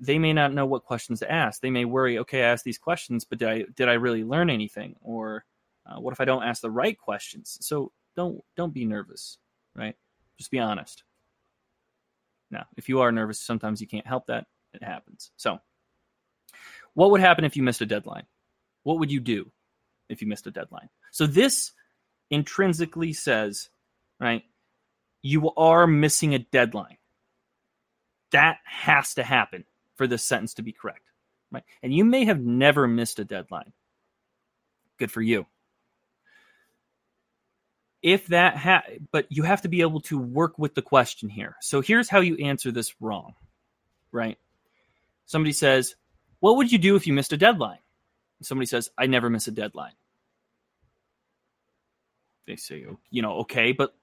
[0.01, 1.61] They may not know what questions to ask.
[1.61, 4.51] They may worry, okay, I asked these questions, but did I did I really learn
[4.51, 4.97] anything?
[5.01, 5.45] Or
[5.87, 7.59] uh, what if I don't ask the right questions?
[7.61, 9.39] So don't don't be nervous,
[9.75, 9.95] right?
[10.39, 11.05] Just be honest.
[12.53, 14.47] Now, if you are nervous, sometimes you can't help that.
[14.73, 15.33] It happens.
[15.37, 15.59] So,
[16.95, 18.27] what would happen if you missed a deadline?
[18.85, 19.51] What would you do?
[20.13, 20.89] if you missed a deadline.
[21.11, 21.73] So this
[22.31, 23.69] intrinsically says,
[24.21, 24.45] right,
[25.23, 26.99] you are missing a deadline.
[28.31, 29.65] That has to happen
[29.97, 31.11] for this sentence to be correct,
[31.51, 31.65] right?
[31.83, 33.73] And you may have never missed a deadline.
[34.99, 35.47] Good for you.
[38.03, 41.57] If that ha- but you have to be able to work with the question here.
[41.61, 43.35] So here's how you answer this wrong,
[44.11, 44.39] right?
[45.27, 45.95] Somebody says,
[46.41, 47.79] "What would you do if you missed a deadline?"
[48.43, 49.93] Somebody says, "I never miss a deadline."
[52.47, 53.95] they say, you know, okay, but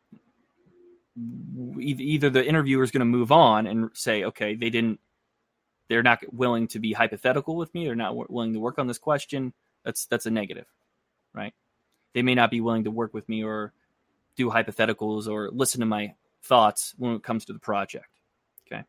[1.79, 4.99] either the interviewer is going to move on and say, okay, they didn't,
[5.87, 7.85] they're not willing to be hypothetical with me.
[7.85, 9.53] They're not willing to work on this question.
[9.83, 10.67] That's that's a negative,
[11.33, 11.53] right?
[12.13, 13.73] They may not be willing to work with me or
[14.39, 18.07] do hypotheticals or listen to my thoughts when it comes to the project.
[18.65, 18.83] Okay.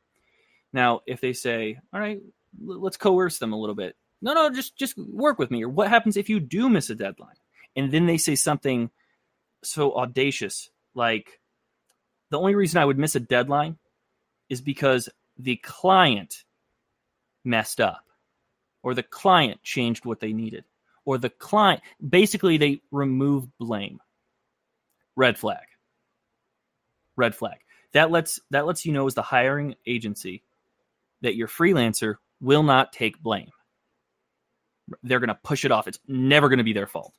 [0.72, 2.20] Now, if they say, all right,
[2.64, 3.96] let's coerce them a little bit.
[4.22, 5.64] No, no, just just work with me.
[5.64, 7.34] Or what happens if you do miss a deadline?
[7.74, 8.90] And then they say something
[9.64, 10.70] so audacious.
[10.94, 11.40] Like
[12.30, 13.76] the only reason I would miss a deadline
[14.48, 16.44] is because the client
[17.44, 18.04] messed up
[18.84, 20.64] or the client changed what they needed
[21.04, 24.00] or the client basically they remove blame.
[25.20, 25.66] Red flag.
[27.14, 27.58] Red flag.
[27.92, 30.44] That lets that lets you know as the hiring agency
[31.20, 33.50] that your freelancer will not take blame.
[35.02, 35.86] They're going to push it off.
[35.86, 37.12] It's never going to be their fault.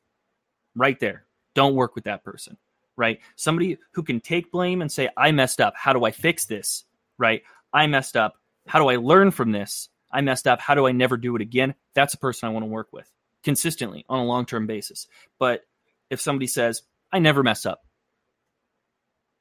[0.76, 1.28] Right there.
[1.54, 2.58] Don't work with that person,
[2.98, 3.20] right?
[3.36, 5.76] Somebody who can take blame and say, I messed up.
[5.78, 6.86] How do I fix this?
[7.20, 7.44] Right?
[7.72, 8.34] I messed up.
[8.66, 9.90] How do I learn from this?
[10.12, 10.60] I messed up.
[10.60, 11.76] How do I never do it again?
[11.94, 13.12] That's a person I want to work with
[13.44, 15.06] consistently on a long term basis.
[15.38, 15.62] But
[16.10, 16.82] if somebody says,
[17.14, 17.82] I never mess up,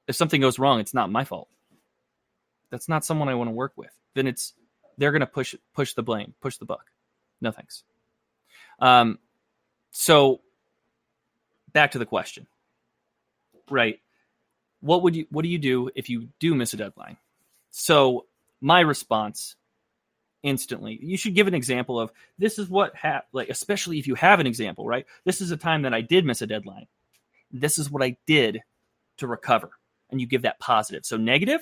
[0.07, 1.49] if something goes wrong, it's not my fault.
[2.71, 3.91] That's not someone I want to work with.
[4.15, 4.55] Then it's
[4.99, 6.87] they're going to push push the blame, push the buck.
[7.41, 7.85] No thanks.
[8.79, 9.19] Um,
[9.91, 10.41] so
[11.73, 12.47] back to the question,
[13.71, 14.01] right?
[14.81, 17.17] What would you what do you do if you do miss a deadline?
[17.71, 18.27] So
[18.61, 19.57] my response
[20.43, 24.15] instantly you should give an example of this is what ha- like especially if you
[24.15, 26.87] have an example right this is a time that i did miss a deadline
[27.53, 28.61] this is what i did
[29.19, 29.71] to recover
[30.11, 31.05] and you give that positive.
[31.05, 31.61] So negative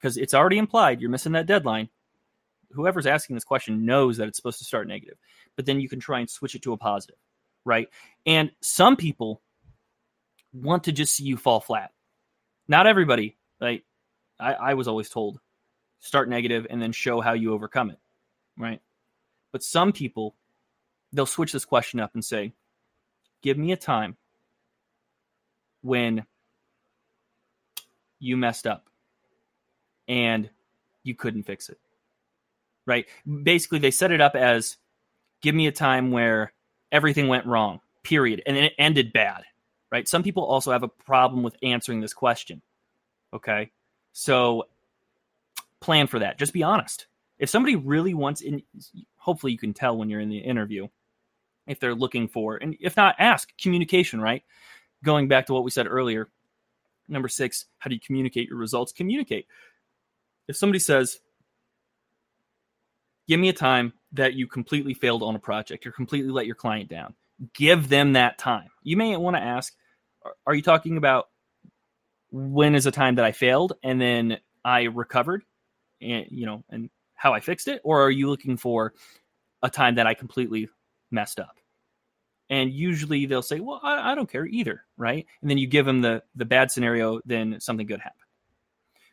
[0.00, 1.88] because it's already implied you're missing that deadline.
[2.72, 5.18] Whoever's asking this question knows that it's supposed to start negative
[5.56, 7.16] but then you can try and switch it to a positive
[7.64, 7.88] right?
[8.26, 9.40] And some people
[10.52, 11.92] want to just see you fall flat.
[12.66, 13.84] Not everybody like
[14.40, 15.40] I, I was always told
[16.00, 17.98] start negative and then show how you overcome it
[18.58, 18.80] right?
[19.52, 20.34] But some people
[21.12, 22.54] they'll switch this question up and say
[23.42, 24.16] give me a time
[25.82, 26.24] when
[28.22, 28.88] you messed up
[30.08, 30.48] and
[31.02, 31.78] you couldn't fix it
[32.86, 33.06] right
[33.42, 34.76] basically they set it up as
[35.42, 36.52] give me a time where
[36.90, 39.42] everything went wrong period and it ended bad
[39.90, 42.60] right some people also have a problem with answering this question
[43.32, 43.70] okay
[44.12, 44.66] so
[45.82, 46.38] plan for that.
[46.38, 47.06] Just be honest.
[47.38, 48.62] If somebody really wants in
[49.16, 50.88] hopefully you can tell when you're in the interview
[51.66, 54.42] if they're looking for and if not ask communication, right?
[55.04, 56.28] Going back to what we said earlier.
[57.08, 58.92] Number 6, how do you communicate your results?
[58.92, 59.46] Communicate.
[60.48, 61.20] If somebody says
[63.28, 66.54] give me a time that you completely failed on a project or completely let your
[66.54, 67.14] client down.
[67.54, 68.68] Give them that time.
[68.82, 69.74] You may want to ask,
[70.46, 71.28] are you talking about
[72.30, 75.42] when is a time that I failed and then I recovered,
[76.00, 78.92] and you know, and how I fixed it, or are you looking for
[79.62, 80.68] a time that I completely
[81.10, 81.56] messed up?
[82.52, 85.26] And usually they'll say, "Well, I, I don't care either," right?
[85.40, 88.18] And then you give them the the bad scenario, then something good happened.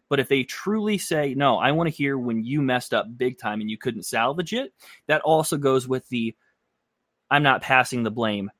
[0.09, 3.37] But if they truly say, "No, I want to hear when you messed up big
[3.37, 4.73] time and you couldn't salvage it,"
[5.07, 6.35] that also goes with the
[7.31, 8.51] "I'm not passing the blame"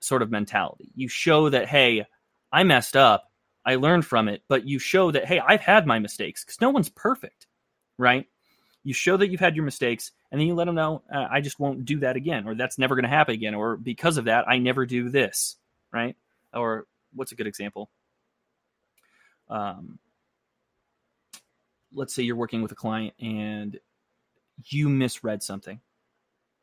[0.00, 0.90] sort of mentality.
[0.94, 2.06] You show that, "Hey,
[2.50, 3.30] I messed up
[3.64, 6.70] I learned from it, but you show that, hey, I've had my mistakes because no
[6.70, 7.46] one's perfect,
[7.98, 8.26] right?
[8.84, 11.40] You show that you've had your mistakes, and then you let them know, uh, I
[11.40, 14.26] just won't do that again, or that's never going to happen again, or because of
[14.26, 15.56] that, I never do this,
[15.90, 16.16] right?
[16.52, 17.90] Or what's a good example?
[19.48, 19.98] Um,
[21.94, 23.78] let's say you're working with a client and
[24.66, 25.80] you misread something.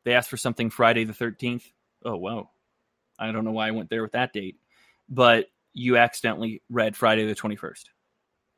[0.04, 1.64] They asked for something Friday the 13th.
[2.04, 2.50] Oh, whoa.
[3.18, 4.56] I don't know why I went there with that date.
[5.08, 7.84] But you accidentally read Friday the 21st.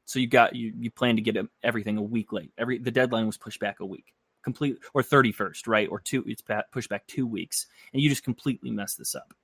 [0.05, 2.53] So you got you you plan to get everything a week late.
[2.59, 5.89] Every the deadline was pushed back a week, complete or 31st, right?
[5.89, 9.35] Or two it's pushed back 2 weeks and you just completely mess this up.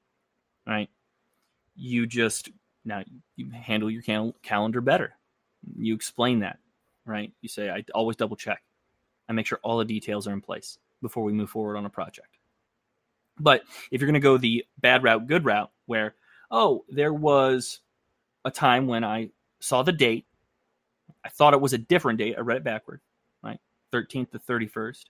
[0.67, 0.91] Right?
[1.77, 2.51] You just
[2.85, 3.03] now
[3.37, 5.17] you handle your cal- calendar better.
[5.77, 6.59] You explain that,
[7.07, 7.33] right?
[7.41, 8.63] You say I always double check.
[9.29, 11.91] I make sure all the details are in place before we move forward on a
[11.91, 12.37] project.
[13.39, 16.15] But if you're going to go the bad route, good route, where
[16.51, 17.81] oh, there was
[18.45, 20.27] a time when I saw the date.
[21.25, 22.37] I thought it was a different date.
[22.37, 23.01] I read it backward,
[23.43, 23.61] right?
[23.93, 25.05] 13th to 31st.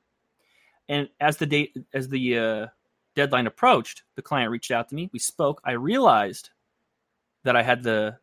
[0.88, 2.66] And as the date, as the uh,
[3.14, 5.08] deadline approached, the client reached out to me.
[5.12, 5.60] We spoke.
[5.64, 6.50] I realized
[7.44, 8.18] that I had the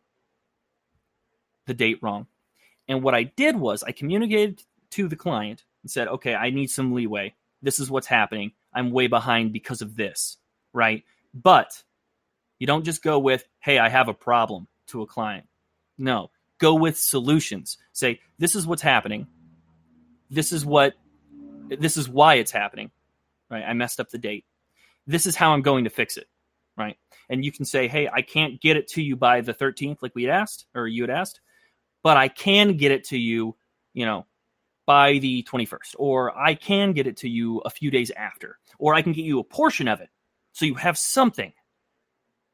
[1.66, 2.26] the date wrong.
[2.88, 6.70] And what I did was I communicated to the client and said, "Okay, I need
[6.70, 7.34] some leeway.
[7.62, 8.52] This is what's happening.
[8.72, 10.36] I'm way behind because of this,
[10.72, 11.04] right?
[11.34, 11.82] But
[12.58, 15.46] you don't just go with, hey, I have a problem to a client.
[15.96, 17.78] No, go with solutions.
[17.92, 19.26] Say, this is what's happening.
[20.30, 20.94] This is what,
[21.68, 22.90] this is why it's happening,
[23.50, 23.64] right?
[23.66, 24.44] I messed up the date.
[25.06, 26.26] This is how I'm going to fix it,
[26.76, 26.96] right?
[27.28, 30.14] And you can say, hey, I can't get it to you by the 13th, like
[30.14, 31.40] we had asked, or you had asked,
[32.02, 33.56] but I can get it to you,
[33.94, 34.26] you know,
[34.86, 38.94] by the 21st, or I can get it to you a few days after, or
[38.94, 40.08] I can get you a portion of it.
[40.52, 41.52] So you have something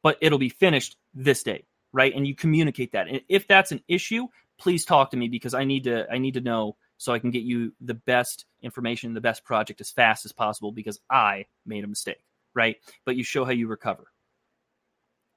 [0.05, 1.65] but it'll be finished this day,
[1.95, 2.13] right?
[2.15, 3.09] And you communicate that.
[3.09, 4.27] And if that's an issue,
[4.59, 7.31] please talk to me because I need to I need to know so I can
[7.31, 11.85] get you the best information, the best project as fast as possible because I made
[11.85, 12.77] a mistake, right?
[13.05, 14.05] But you show how you recover.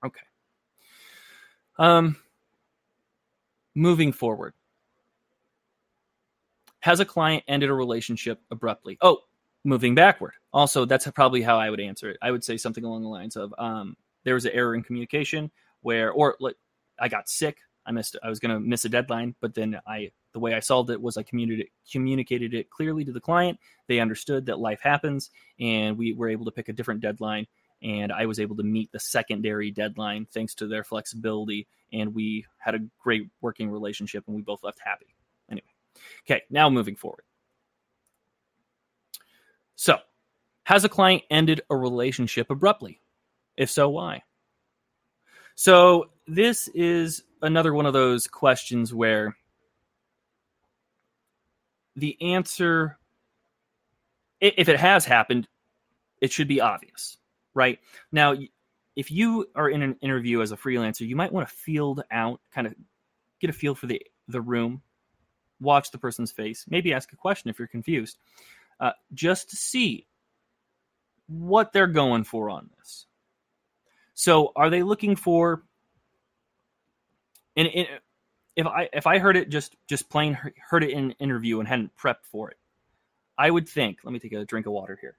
[0.05, 0.19] Okay.
[1.77, 2.17] Um
[3.75, 4.53] moving forward.
[6.79, 8.97] Has a client ended a relationship abruptly?
[9.01, 9.19] Oh,
[9.63, 10.33] moving backward.
[10.53, 12.17] Also, that's probably how I would answer it.
[12.21, 15.51] I would say something along the lines of um, there was an error in communication
[15.87, 16.57] where, or like,
[16.99, 17.59] I got sick.
[17.85, 18.17] I missed.
[18.21, 21.01] I was going to miss a deadline, but then I the way I solved it
[21.01, 23.57] was I communicated communicated it clearly to the client.
[23.87, 25.29] They understood that life happens,
[25.61, 27.47] and we were able to pick a different deadline.
[27.81, 32.45] And I was able to meet the secondary deadline thanks to their flexibility, and we
[32.57, 35.15] had a great working relationship, and we both left happy.
[35.49, 35.71] Anyway,
[36.25, 37.23] okay, now moving forward.
[39.77, 39.99] So,
[40.63, 42.99] has a client ended a relationship abruptly?
[43.55, 44.23] If so, why?
[45.59, 49.35] So, this is another one of those questions where
[51.95, 52.99] the answer,
[54.39, 55.47] if it has happened,
[56.21, 57.17] it should be obvious,
[57.55, 57.79] right?
[58.11, 58.35] Now,
[58.95, 62.39] if you are in an interview as a freelancer, you might want to field out,
[62.53, 62.75] kind of
[63.41, 64.83] get a feel for the, the room,
[65.59, 68.19] watch the person's face, maybe ask a question if you're confused
[68.79, 70.05] uh, just to see
[71.25, 73.06] what they're going for on this.
[74.19, 75.61] So, are they looking for?
[77.55, 77.87] And, and
[78.55, 80.35] if I if I heard it just just plain
[80.67, 82.57] heard it in an interview and hadn't prepped for it,
[83.37, 83.99] I would think.
[84.03, 85.17] Let me take a drink of water here.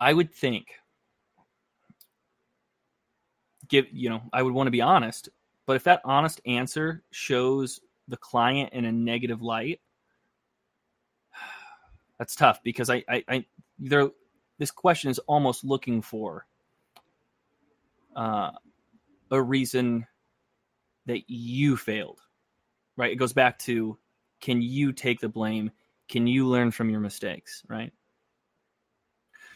[0.00, 0.68] I would think.
[3.68, 5.28] Give you know I would want to be honest,
[5.66, 9.78] but if that honest answer shows the client in a negative light,
[12.18, 13.44] that's tough because I, I, I
[13.78, 14.08] there,
[14.62, 16.46] this question is almost looking for
[18.14, 18.52] uh,
[19.32, 20.06] a reason
[21.06, 22.20] that you failed,
[22.96, 23.10] right?
[23.10, 23.98] It goes back to
[24.40, 25.72] can you take the blame?
[26.08, 27.92] Can you learn from your mistakes, right?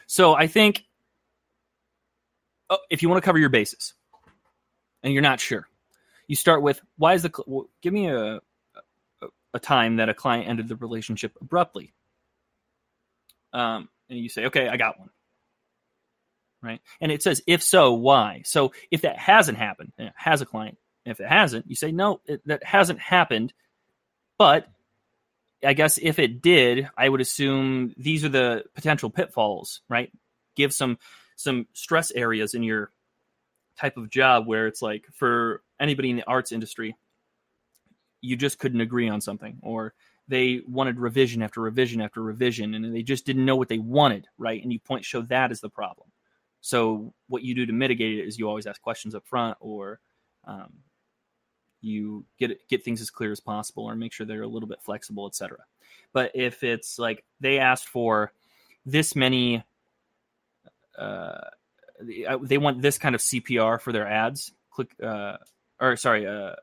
[0.09, 0.85] So I think
[2.69, 3.95] oh, if you want to cover your bases
[5.05, 5.69] and you're not sure,
[6.27, 8.41] you start with why is the well, give me a, a
[9.55, 11.95] a time that a client ended the relationship abruptly
[13.53, 15.11] um, and you say, okay, I got one.
[16.63, 16.81] Right.
[17.01, 18.43] And it says, if so, why?
[18.45, 20.79] So if that hasn't happened, has a client.
[21.05, 23.53] If it hasn't, you say, no, it, that hasn't happened.
[24.39, 24.67] But
[25.65, 30.11] I guess if it did, I would assume these are the potential pitfalls, right?
[30.57, 30.99] Give some
[31.37, 32.91] some stress areas in your
[33.79, 36.97] type of job where it's like for anybody in the arts industry,
[38.21, 39.95] you just couldn't agree on something, or
[40.29, 44.27] they wanted revision after revision after revision and they just didn't know what they wanted
[44.39, 44.63] right?
[44.63, 46.09] And you point show that as the problem.
[46.61, 50.01] So what you do to mitigate it is you always ask questions up front or
[50.45, 50.73] um,
[51.81, 54.83] you get get things as clear as possible or make sure they're a little bit
[54.83, 55.59] flexible etc
[56.13, 58.33] but if it's like they asked for
[58.85, 59.63] this many
[60.99, 61.41] uh,
[62.01, 65.37] they want this kind of cpr for their ads click uh,
[65.81, 66.55] or sorry uh,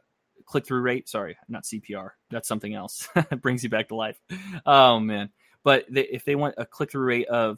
[0.45, 1.09] click through rate.
[1.09, 2.11] Sorry, not CPR.
[2.29, 3.07] That's something else.
[3.15, 4.19] it brings you back to life.
[4.65, 5.29] Oh man!
[5.63, 7.57] But they, if they want a click through rate of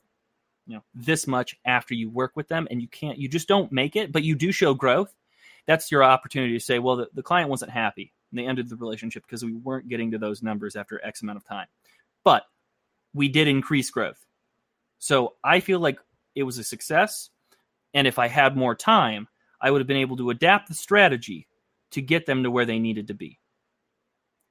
[0.66, 3.72] you know this much after you work with them, and you can't, you just don't
[3.72, 5.14] make it, but you do show growth.
[5.68, 8.14] That's your opportunity to say, well, the, the client wasn't happy.
[8.32, 11.38] And they ended the relationship because we weren't getting to those numbers after X amount
[11.38, 11.68] of time.
[12.24, 12.44] But
[13.14, 14.24] we did increase growth.
[15.00, 16.00] So I feel like
[16.36, 17.30] it was a success.
[17.94, 19.28] And if I had more time,
[19.62, 21.48] I would have been able to adapt the strategy
[21.96, 23.40] to get them to where they needed to be.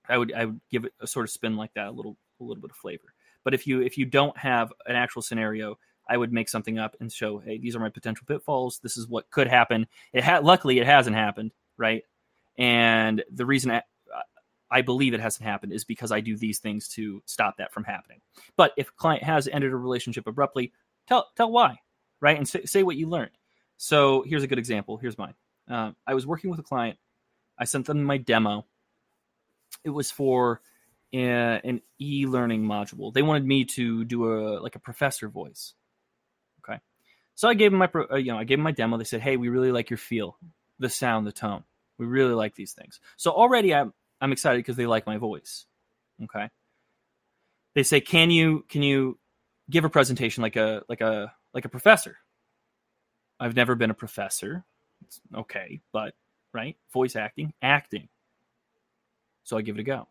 [0.09, 2.45] I would I would give it a sort of spin like that, a little a
[2.45, 3.15] little bit of flavor.
[3.45, 5.79] But if you if you don't have an actual scenario,
[6.09, 8.81] I would make something up and show, hey, these are my potential pitfalls.
[8.83, 9.87] This is what could happen.
[10.13, 12.03] It had luckily it hasn't happened, right?
[12.57, 13.83] And the reason I,
[14.71, 17.85] I believe it hasn't happened is because I do these things to stop that from
[17.85, 18.21] happening.
[18.57, 20.73] But if a client has ended a relationship abruptly,
[21.07, 21.79] tell tell why,
[22.21, 22.37] right?
[22.37, 23.37] And say, say what you learned.
[23.77, 24.97] So here's a good example.
[24.97, 25.35] Here's mine.
[25.71, 26.99] Uh, I was working with a client
[27.59, 28.67] I sent them my demo.
[29.85, 30.61] It was for
[31.13, 33.13] a, an e-learning module.
[33.13, 35.75] They wanted me to do a like a professor voice.
[36.61, 36.81] Okay,
[37.35, 38.97] so I gave them my uh, you know I gave them my demo.
[38.97, 40.39] They said, "Hey, we really like your feel,
[40.79, 41.65] the sound, the tone.
[41.99, 45.67] We really like these things." So already I'm I'm excited because they like my voice.
[46.25, 46.49] Okay.
[47.75, 49.19] They say, "Can you can you
[49.71, 52.17] give a presentation like a like a like a professor?"
[53.41, 54.65] I've never been a professor.
[55.05, 56.15] It's okay, but
[56.55, 56.77] right?
[56.93, 58.09] Voice acting, acting.
[59.43, 60.09] So I give it a go.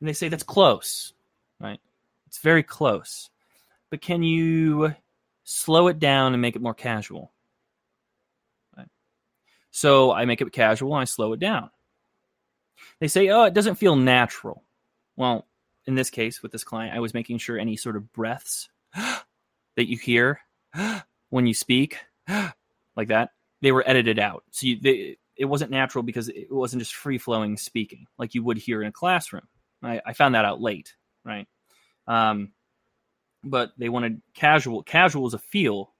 [0.00, 1.12] And they say that's close,
[1.60, 1.80] right?
[2.26, 3.30] It's very close.
[3.90, 4.94] But can you
[5.44, 7.32] slow it down and make it more casual?
[8.76, 8.88] Right?
[9.70, 11.70] So I make it casual and I slow it down.
[13.00, 14.62] They say, oh, it doesn't feel natural.
[15.16, 15.46] Well,
[15.86, 19.88] in this case, with this client, I was making sure any sort of breaths that
[19.88, 20.40] you hear
[21.30, 21.98] when you speak,
[22.96, 23.30] like that,
[23.60, 24.44] they were edited out.
[24.50, 28.42] So you, they, it wasn't natural because it wasn't just free flowing speaking like you
[28.42, 29.46] would hear in a classroom.
[29.82, 31.46] I, I found that out late, right?
[32.06, 32.52] Um,
[33.42, 34.82] but they wanted casual.
[34.82, 35.92] Casual is a feel.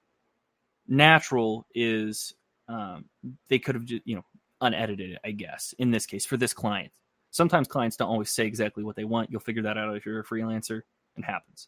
[0.87, 2.33] Natural is
[2.67, 3.05] um,
[3.49, 4.25] they could have, you know,
[4.61, 6.91] unedited it, I guess, in this case for this client.
[7.31, 9.29] Sometimes clients don't always say exactly what they want.
[9.29, 10.81] You'll figure that out if you're a freelancer.
[11.17, 11.67] It happens.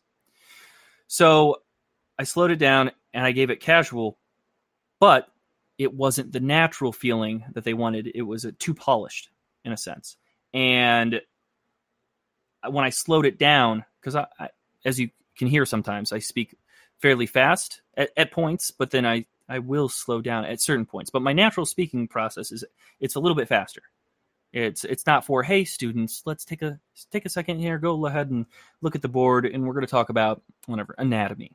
[1.07, 1.57] So
[2.17, 4.17] I slowed it down and I gave it casual,
[4.99, 5.27] but
[5.77, 8.11] it wasn't the natural feeling that they wanted.
[8.13, 9.29] It was too polished
[9.63, 10.17] in a sense.
[10.53, 11.21] And
[12.67, 14.49] when I slowed it down, because I, I,
[14.85, 16.55] as you can hear sometimes, I speak
[16.99, 21.09] fairly fast at, at points, but then I I will slow down at certain points.
[21.09, 22.65] But my natural speaking process is
[22.99, 23.83] it's a little bit faster.
[24.53, 26.79] It's it's not for hey students, let's take a
[27.11, 28.45] take a second here, go ahead and
[28.81, 31.51] look at the board, and we're going to talk about whatever anatomy.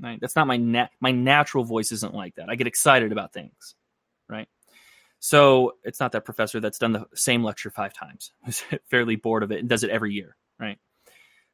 [0.00, 0.20] Right?
[0.20, 2.48] That's not my nat- my natural voice isn't like that.
[2.48, 3.74] I get excited about things,
[4.28, 4.48] right?
[5.20, 9.42] So it's not that professor that's done the same lecture five times, who's fairly bored
[9.42, 10.78] of it and does it every year, right?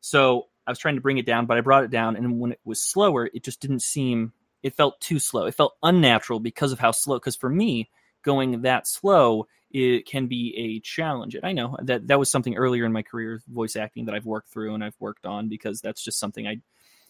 [0.01, 2.53] So I was trying to bring it down, but I brought it down, and when
[2.53, 4.32] it was slower, it just didn't seem.
[4.62, 5.47] It felt too slow.
[5.47, 7.16] It felt unnatural because of how slow.
[7.16, 7.91] Because for me,
[8.22, 11.34] going that slow it can be a challenge.
[11.34, 14.24] And I know that that was something earlier in my career, voice acting, that I've
[14.24, 16.61] worked through and I've worked on because that's just something I,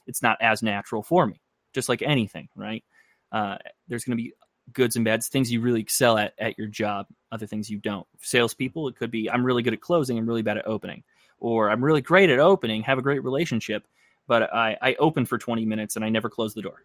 [0.09, 1.41] it's not as natural for me,
[1.73, 2.83] just like anything, right?
[3.31, 4.33] Uh, there's going to be
[4.73, 8.07] goods and bads, things you really excel at at your job, other things you don't.
[8.21, 11.05] Salespeople, it could be I'm really good at closing, I'm really bad at opening,
[11.39, 13.87] or I'm really great at opening, have a great relationship,
[14.27, 16.83] but I, I open for 20 minutes and I never close the door.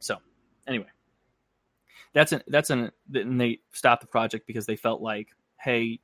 [0.00, 0.16] So,
[0.66, 0.86] anyway,
[2.12, 6.00] that's an that's an and they stopped the project because they felt like, hey,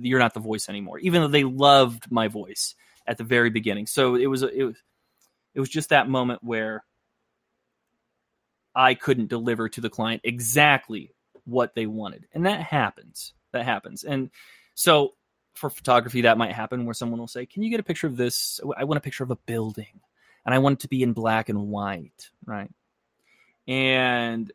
[0.00, 2.74] you're not the voice anymore, even though they loved my voice
[3.06, 3.86] at the very beginning.
[3.86, 4.76] So it was it was
[5.58, 6.84] it was just that moment where
[8.76, 11.10] I couldn't deliver to the client exactly
[11.46, 13.32] what they wanted, and that happens.
[13.50, 14.30] That happens, and
[14.74, 15.14] so
[15.54, 18.16] for photography that might happen where someone will say, "Can you get a picture of
[18.16, 18.60] this?
[18.76, 20.00] I want a picture of a building."
[20.46, 22.70] And I want it to be in black and white, right?
[23.66, 24.50] And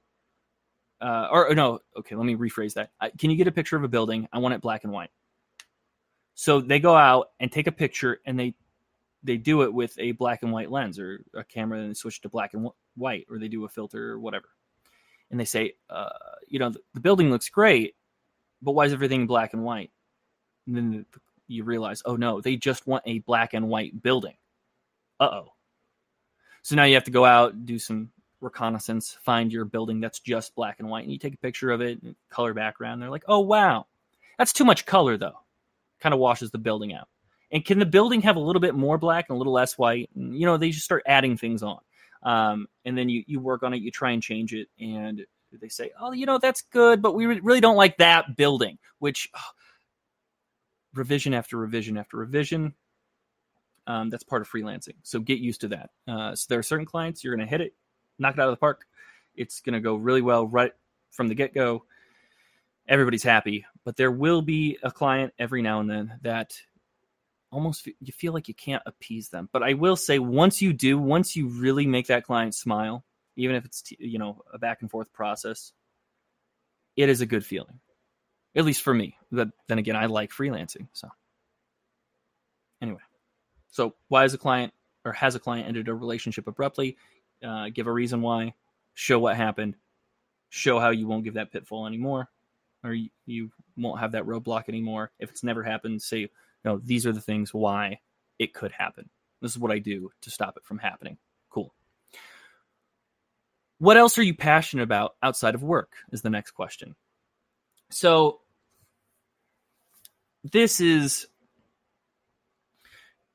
[1.01, 2.91] uh, or, or, no, okay, let me rephrase that.
[3.19, 4.27] can you get a picture of a building?
[4.31, 5.11] I want it black and white.
[6.33, 8.55] So they go out and take a picture, and they
[9.23, 12.29] they do it with a black and white lens or a camera, and switch to
[12.29, 14.49] black and white, or they do a filter or whatever.
[15.31, 16.09] And they say, uh,
[16.47, 17.95] you know, the, the, building looks great,
[18.61, 19.91] but why is everything black and white?
[20.67, 24.35] And then the, you realize, oh no, they just want a black and white building.
[25.19, 25.53] Uh oh.
[26.61, 28.09] So now you have to go out, do some
[28.41, 31.81] reconnaissance, find your building that's just black and white, and you take a picture of
[31.81, 33.01] it, and color background.
[33.01, 33.87] They're like, oh wow,
[34.37, 35.39] that's too much color though.
[35.99, 37.07] Kind of washes the building out.
[37.53, 40.09] And can the building have a little bit more black and a little less white?
[40.15, 41.79] And, you know, they just start adding things on,
[42.23, 45.23] um, and then you you work on it, you try and change it, and
[45.61, 48.79] they say, oh, you know, that's good, but we really don't like that building.
[48.97, 49.39] Which oh,
[50.95, 52.73] revision after revision after revision.
[53.85, 54.95] Um, that's part of freelancing.
[55.03, 55.89] So get used to that.
[56.07, 57.75] Uh, so there are certain clients you're going to hit it,
[58.17, 58.85] knock it out of the park.
[59.35, 60.71] It's going to go really well right
[61.11, 61.83] from the get go.
[62.87, 66.57] Everybody's happy, but there will be a client every now and then that
[67.53, 69.49] almost you feel like you can't appease them.
[69.51, 73.55] But I will say, once you do, once you really make that client smile, even
[73.55, 75.71] if it's you know a back and forth process,
[76.95, 77.79] it is a good feeling.
[78.55, 79.17] At least for me.
[79.31, 80.87] But then again, I like freelancing.
[80.93, 81.09] So
[82.81, 83.01] anyway,
[83.71, 84.73] so why is a client
[85.05, 86.97] or has a client ended a relationship abruptly?
[87.43, 88.53] uh, give a reason why,
[88.93, 89.75] show what happened,
[90.49, 92.29] show how you won't give that pitfall anymore,
[92.83, 95.11] or you, you won't have that roadblock anymore.
[95.19, 96.29] If it's never happened, say,
[96.63, 97.99] no, these are the things why
[98.39, 99.09] it could happen.
[99.41, 101.17] This is what I do to stop it from happening.
[101.49, 101.73] Cool.
[103.79, 105.93] What else are you passionate about outside of work?
[106.11, 106.95] Is the next question.
[107.89, 108.39] So,
[110.43, 111.27] this is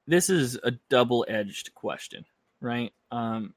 [0.07, 2.25] this is a double-edged question,
[2.61, 2.93] right?
[3.11, 3.55] Um,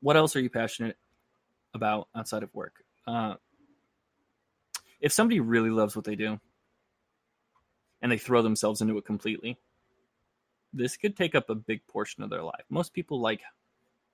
[0.00, 0.98] what else are you passionate
[1.72, 2.84] about outside of work?
[3.06, 3.34] Uh,
[5.00, 6.38] if somebody really loves what they do
[8.02, 9.58] and they throw themselves into it completely,
[10.72, 12.64] this could take up a big portion of their life.
[12.68, 13.40] Most people like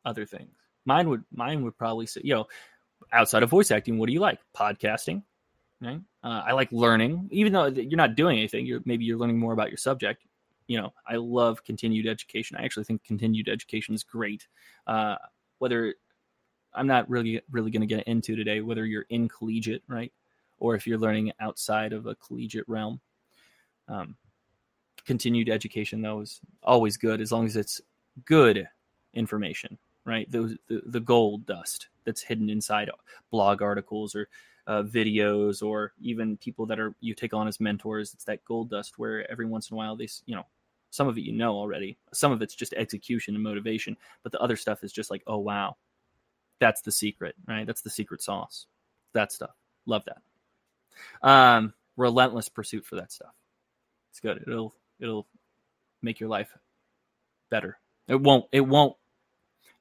[0.05, 0.55] other things.
[0.85, 2.47] Mine would mine would probably say, you know,
[3.13, 4.39] outside of voice acting, what do you like?
[4.57, 5.23] Podcasting,
[5.81, 6.01] right?
[6.23, 8.67] Uh, I like learning, even though you're not doing anything.
[8.67, 10.25] You're maybe you're learning more about your subject.
[10.69, 12.57] You know, I love continued education.
[12.57, 14.47] I actually think continued education is great.
[14.87, 15.17] Uh,
[15.59, 15.95] whether
[16.75, 20.13] I'm not really really going to get into today whether you're in collegiate, right,
[20.59, 23.01] or if you're learning outside of a collegiate realm.
[23.89, 24.17] Um,
[25.07, 27.81] continued education though is always good as long as it's
[28.25, 28.69] good
[29.15, 30.31] information, right?
[30.31, 32.91] The, the, the gold dust that's hidden inside
[33.31, 34.29] blog articles or
[34.67, 38.15] uh, videos or even people that are you take on as mentors.
[38.15, 40.47] It's that gold dust where every once in a while they you know
[40.91, 41.97] some of it you know already.
[42.13, 45.39] Some of it's just execution and motivation, but the other stuff is just like, oh
[45.39, 45.77] wow,
[46.59, 47.67] That's the secret, right?
[47.67, 48.67] That's the secret sauce.
[49.13, 49.55] That stuff.
[49.87, 51.29] Love that.
[51.29, 53.35] Um, relentless pursuit for that stuff.
[54.17, 54.45] It's good.
[54.47, 55.27] It'll it'll
[56.01, 56.49] make your life
[57.51, 57.77] better.
[58.09, 58.97] It won't it won't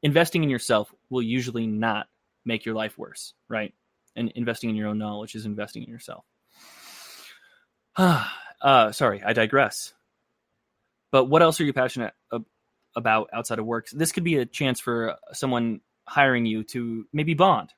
[0.03, 2.07] investing in yourself will usually not
[2.43, 3.73] make your life worse, right?
[4.13, 6.25] And investing in your own knowledge is investing in yourself.
[7.95, 9.93] uh, sorry, I digress.
[11.13, 12.13] But what else are you passionate
[12.93, 13.88] about outside of work?
[13.89, 17.69] This could be a chance for someone hiring you to maybe bond,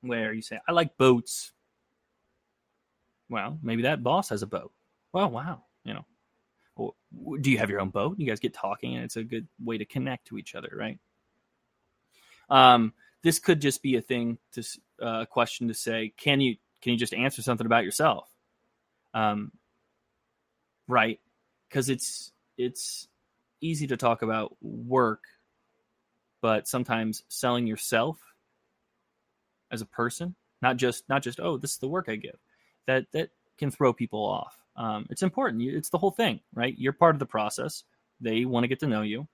[0.00, 1.50] where you say, I like boats.
[3.28, 4.70] Well, maybe that boss has a boat.
[5.16, 5.62] Well, wow.
[5.82, 6.04] You know,
[6.76, 6.94] well,
[7.40, 8.18] do you have your own boat?
[8.18, 10.98] You guys get talking, and it's a good way to connect to each other, right?
[12.50, 12.92] Um,
[13.22, 14.62] this could just be a thing to
[15.00, 18.28] a uh, question to say, can you can you just answer something about yourself?
[19.14, 19.52] Um,
[20.86, 21.18] right?
[21.70, 23.08] Because it's it's
[23.62, 25.24] easy to talk about work,
[26.42, 28.18] but sometimes selling yourself
[29.70, 32.36] as a person, not just not just oh this is the work I give,
[32.86, 34.60] that that can throw people off.
[34.76, 35.62] Um, it's important.
[35.62, 36.74] It's the whole thing, right?
[36.76, 37.84] You're part of the process.
[38.20, 39.26] They want to get to know you.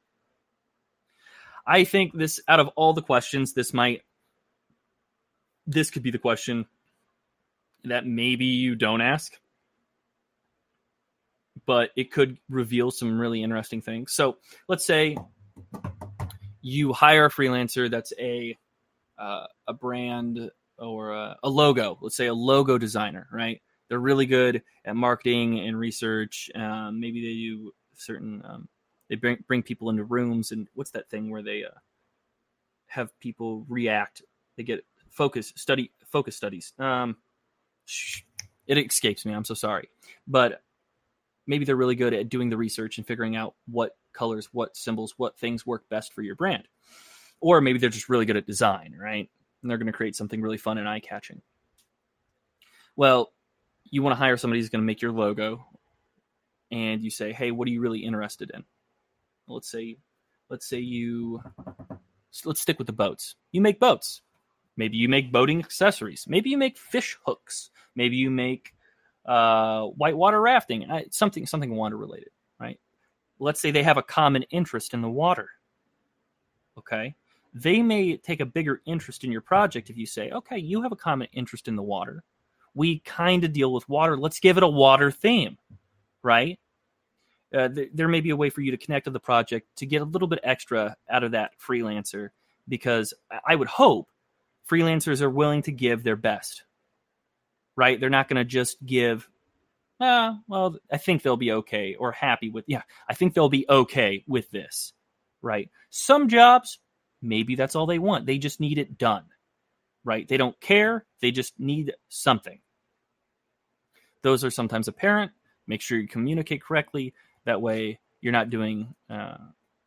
[1.66, 4.02] I think this out of all the questions, this might
[5.66, 6.66] this could be the question
[7.84, 9.32] that maybe you don't ask,
[11.66, 14.12] but it could reveal some really interesting things.
[14.12, 14.38] So
[14.68, 15.16] let's say
[16.60, 18.58] you hire a freelancer that's a
[19.18, 21.98] uh, a brand or a, a, logo.
[22.00, 23.60] Let's say a logo designer, right?
[23.92, 26.50] They're really good at marketing and research.
[26.54, 28.66] Um, maybe they do certain um,
[29.10, 31.78] they bring bring people into rooms and what's that thing where they uh,
[32.86, 34.22] have people react?
[34.56, 36.72] They get focus study focus studies.
[36.78, 37.18] Um
[38.66, 39.34] it escapes me.
[39.34, 39.90] I'm so sorry.
[40.26, 40.62] But
[41.46, 45.12] maybe they're really good at doing the research and figuring out what colors what symbols
[45.18, 46.66] what things work best for your brand.
[47.42, 49.28] Or maybe they're just really good at design right?
[49.60, 51.42] And they're going to create something really fun and eye catching
[52.96, 53.32] well
[53.92, 55.64] you want to hire somebody who's going to make your logo
[56.72, 58.64] and you say hey what are you really interested in
[59.46, 59.96] let's say
[60.50, 61.40] let's say you
[62.44, 63.36] let's stick with the boats.
[63.50, 64.22] You make boats.
[64.76, 66.24] Maybe you make boating accessories.
[66.26, 67.70] Maybe you make fish hooks.
[67.94, 68.74] Maybe you make
[69.26, 70.86] uh, whitewater rafting.
[71.10, 72.78] Something something water related, right?
[73.38, 75.48] Let's say they have a common interest in the water.
[76.78, 77.14] Okay,
[77.52, 80.92] they may take a bigger interest in your project if you say, okay, you have
[80.92, 82.24] a common interest in the water.
[82.74, 84.16] We kind of deal with water.
[84.16, 85.58] Let's give it a water theme,
[86.22, 86.58] right?
[87.54, 89.86] uh, th- there may be a way for you to connect to the project to
[89.86, 92.30] get a little bit extra out of that freelancer
[92.68, 93.12] because
[93.44, 94.08] I would hope
[94.70, 96.62] freelancers are willing to give their best,
[97.76, 97.98] right?
[98.00, 99.28] They're not going to just give,
[100.00, 103.66] ah, well, I think they'll be okay or happy with, yeah, I think they'll be
[103.68, 104.92] okay with this,
[105.42, 105.70] right?
[105.90, 106.78] Some jobs,
[107.20, 108.26] maybe that's all they want.
[108.26, 109.24] They just need it done,
[110.04, 110.26] right?
[110.26, 111.04] They don't care.
[111.20, 112.60] They just need something.
[114.22, 115.32] Those are sometimes apparent.
[115.66, 117.14] Make sure you communicate correctly.
[117.44, 119.36] That way, you're not doing uh,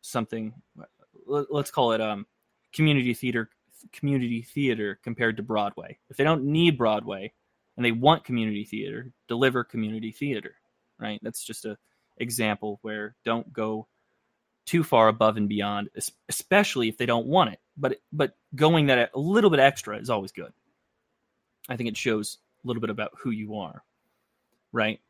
[0.02, 0.54] something.
[1.26, 2.26] Let's call it um,
[2.72, 3.50] community theater.
[3.92, 5.98] Community theater compared to Broadway.
[6.10, 7.32] If they don't need Broadway
[7.76, 10.54] and they want community theater, deliver community theater.
[10.98, 11.20] Right.
[11.22, 11.76] That's just a
[12.16, 13.86] example where don't go
[14.66, 15.88] too far above and beyond,
[16.28, 17.60] especially if they don't want it.
[17.76, 20.52] But but going that a little bit extra is always good.
[21.68, 23.82] I think it shows a little bit about who you are,
[24.72, 25.00] right?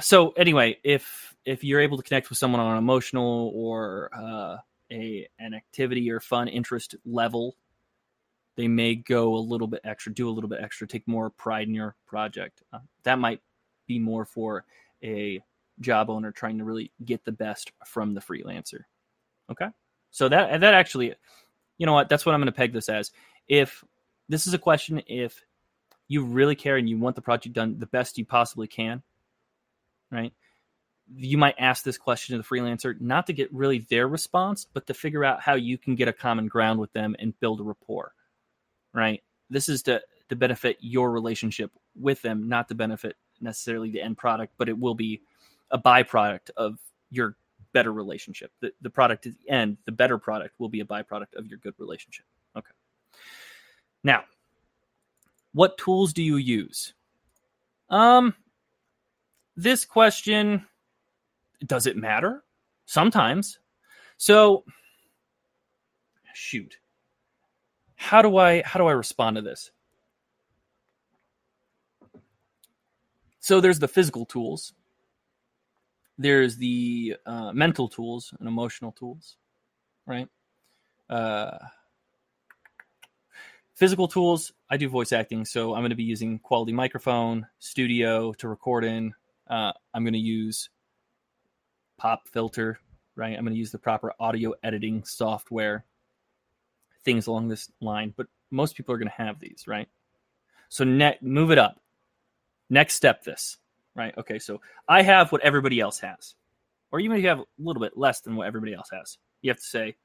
[0.00, 4.56] so anyway, if if you're able to connect with someone on an emotional or uh,
[4.92, 7.56] a an activity or fun interest level,
[8.56, 11.68] they may go a little bit extra, do a little bit extra, take more pride
[11.68, 12.62] in your project.
[12.72, 13.40] Uh, that might
[13.86, 14.64] be more for
[15.02, 15.40] a
[15.80, 18.80] job owner trying to really get the best from the freelancer.
[19.50, 19.68] Okay,
[20.10, 21.14] so that that actually,
[21.78, 22.08] you know what?
[22.08, 23.12] That's what I'm going to peg this as.
[23.48, 23.84] If
[24.28, 25.42] this is a question, if
[26.08, 29.02] you really care and you want the project done the best you possibly can,
[30.10, 30.32] right?
[31.14, 34.86] You might ask this question to the freelancer not to get really their response, but
[34.86, 37.64] to figure out how you can get a common ground with them and build a
[37.64, 38.12] rapport,
[38.92, 39.22] right?
[39.48, 44.18] This is to, to benefit your relationship with them, not to benefit necessarily the end
[44.18, 45.22] product, but it will be
[45.70, 46.78] a byproduct of
[47.10, 47.36] your
[47.72, 48.50] better relationship.
[48.60, 51.58] The, the product at the end, the better product will be a byproduct of your
[51.58, 52.24] good relationship.
[52.56, 52.70] Okay.
[54.02, 54.24] Now,
[55.52, 56.94] what tools do you use?
[57.90, 58.34] Um,
[59.56, 60.66] this question
[61.66, 62.44] does it matter?
[62.86, 63.58] Sometimes.
[64.16, 64.64] So
[66.34, 66.78] shoot.
[67.96, 69.70] How do I how do I respond to this?
[73.40, 74.72] So there's the physical tools.
[76.18, 79.36] There's the uh, mental tools and emotional tools,
[80.06, 80.28] right?
[81.08, 81.56] Uh,
[83.78, 88.32] Physical tools, I do voice acting, so I'm going to be using quality microphone, studio
[88.32, 89.14] to record in.
[89.48, 90.68] Uh, I'm going to use
[91.96, 92.80] pop filter,
[93.14, 93.38] right?
[93.38, 95.84] I'm going to use the proper audio editing software,
[97.04, 98.12] things along this line.
[98.16, 99.86] But most people are going to have these, right?
[100.68, 100.84] So
[101.20, 101.80] move it up.
[102.68, 103.58] Next step this,
[103.98, 104.16] right?
[104.16, 106.34] Okay, so I have what everybody else has.
[106.90, 109.18] Or even if you have a little bit less than what everybody else has.
[109.42, 109.96] You have to say,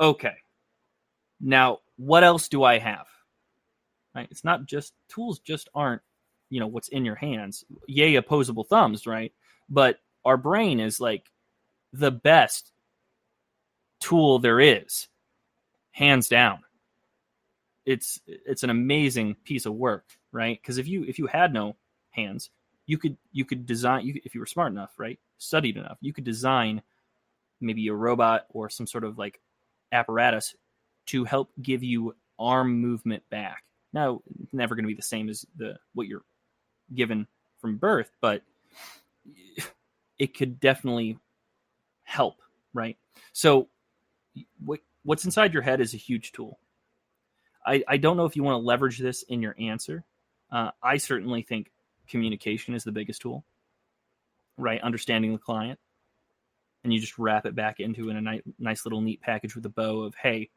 [0.00, 0.36] okay,
[1.40, 3.06] now what else do I have?
[4.14, 4.28] Right?
[4.30, 6.00] It's not just tools just aren't,
[6.48, 7.64] you know, what's in your hands.
[7.88, 9.32] Yay, opposable thumbs, right?
[9.68, 11.30] But our brain is like
[11.92, 12.72] the best
[14.00, 15.08] tool there is,
[15.90, 16.60] hands down.
[17.84, 20.58] It's it's an amazing piece of work, right?
[20.60, 21.76] Because if you if you had no
[22.10, 22.50] hands,
[22.86, 25.18] you could you could design you, if you were smart enough, right?
[25.38, 26.82] Studied enough, you could design
[27.60, 29.40] maybe a robot or some sort of like
[29.92, 30.54] apparatus
[31.06, 33.64] to help give you arm movement back.
[33.92, 36.24] Now, it's never going to be the same as the what you're
[36.92, 37.26] given
[37.60, 38.42] from birth, but
[40.18, 41.18] it could definitely
[42.02, 42.36] help,
[42.72, 42.96] right?
[43.32, 43.68] So,
[44.64, 46.58] what, what's inside your head is a huge tool.
[47.66, 50.04] I, I don't know if you want to leverage this in your answer.
[50.50, 51.70] Uh, I certainly think
[52.08, 53.44] communication is the biggest tool,
[54.56, 54.80] right?
[54.82, 55.78] Understanding the client.
[56.82, 59.64] And you just wrap it back into in a nice, nice little neat package with
[59.64, 60.50] a bow of, hey,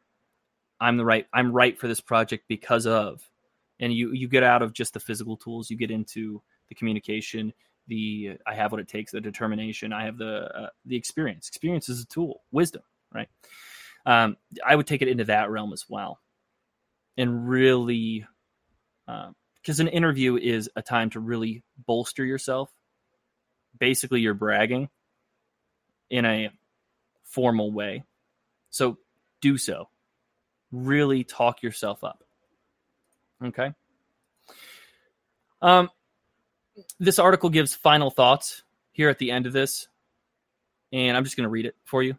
[0.80, 3.22] I'm the right, I'm right for this project because of.
[3.80, 7.54] And you you get out of just the physical tools, you get into the communication,
[7.88, 9.94] the I have what it takes, the determination.
[9.94, 11.48] I have the uh, the experience.
[11.48, 12.82] Experience is a tool, wisdom,
[13.14, 13.30] right?
[14.06, 14.36] Um,
[14.66, 16.20] I would take it into that realm as well,
[17.18, 18.26] and really,
[19.68, 22.72] because an interview is a time to really bolster yourself.
[23.78, 24.88] Basically, you're bragging
[26.10, 26.52] in a
[27.26, 28.06] formal way,
[28.70, 28.98] so
[29.42, 29.90] do so.
[30.72, 32.24] Really talk yourself up.
[33.44, 33.74] Okay.
[35.62, 35.90] Um,
[36.98, 38.64] this article gives final thoughts
[38.94, 39.90] here at the end of this,
[40.94, 42.16] and I'm just going to read it for you.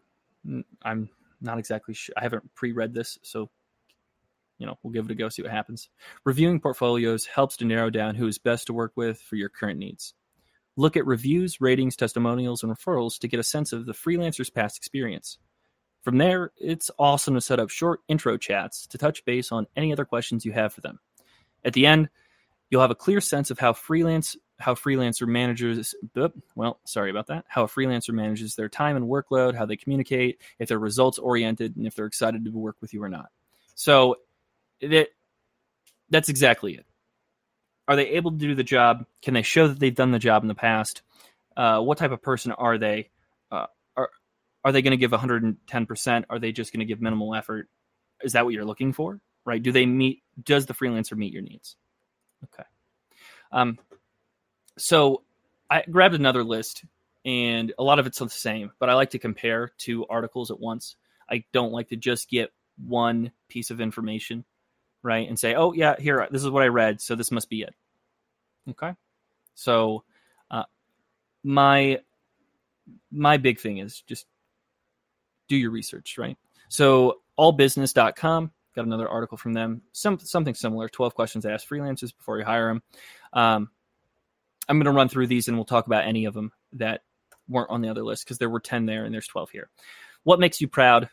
[0.82, 1.08] I'm
[1.40, 2.12] not exactly sure.
[2.14, 3.48] I haven't pre-read this, so
[4.58, 5.88] you know we'll give it a go, see what happens.
[6.24, 9.78] Reviewing portfolios helps to narrow down who is best to work with for your current
[9.78, 10.14] needs.
[10.76, 14.76] Look at reviews, ratings, testimonials, and referrals to get a sense of the freelancer's past
[14.76, 15.38] experience.
[16.02, 19.92] From there, it's awesome to set up short intro chats to touch base on any
[19.92, 21.00] other questions you have for them.
[21.64, 22.08] At the end,
[22.70, 25.94] you'll have a clear sense of how freelance how freelancer managers
[26.56, 30.40] well sorry about that how a freelancer manages their time and workload how they communicate
[30.58, 33.28] if they're results oriented and if they're excited to work with you or not
[33.74, 34.16] so
[34.80, 35.08] that
[36.10, 36.86] that's exactly it.
[37.86, 39.06] Are they able to do the job?
[39.22, 41.02] Can they show that they've done the job in the past?
[41.56, 43.10] Uh, what type of person are they?
[43.50, 43.66] Uh,
[43.96, 44.10] are
[44.64, 47.68] are they going to give 110% are they just going to give minimal effort?
[48.22, 49.20] Is that what you're looking for?
[49.44, 49.62] Right?
[49.62, 51.76] Do they meet does the freelancer meet your needs?
[52.44, 52.68] Okay.
[53.50, 53.78] Um,
[54.76, 55.22] so
[55.70, 56.84] I grabbed another list,
[57.24, 60.60] and a lot of it's the same, but I like to compare two articles at
[60.60, 60.96] once.
[61.30, 64.44] I don't like to just get one piece of information,
[65.02, 67.62] right, and say, "Oh yeah, here, this is what I read, so this must be
[67.62, 67.74] it."
[68.70, 68.92] Okay,
[69.54, 70.04] so
[70.50, 70.64] uh,
[71.42, 72.00] my
[73.10, 74.26] my big thing is just
[75.48, 76.36] do your research, right?
[76.68, 80.88] So allbusiness.com got another article from them, some something similar.
[80.88, 82.82] Twelve questions to ask freelancers before you hire them.
[83.32, 83.70] Um,
[84.68, 87.00] I'm going to run through these and we'll talk about any of them that
[87.48, 89.70] weren't on the other list because there were 10 there and there's 12 here.
[90.24, 91.08] What makes you proud?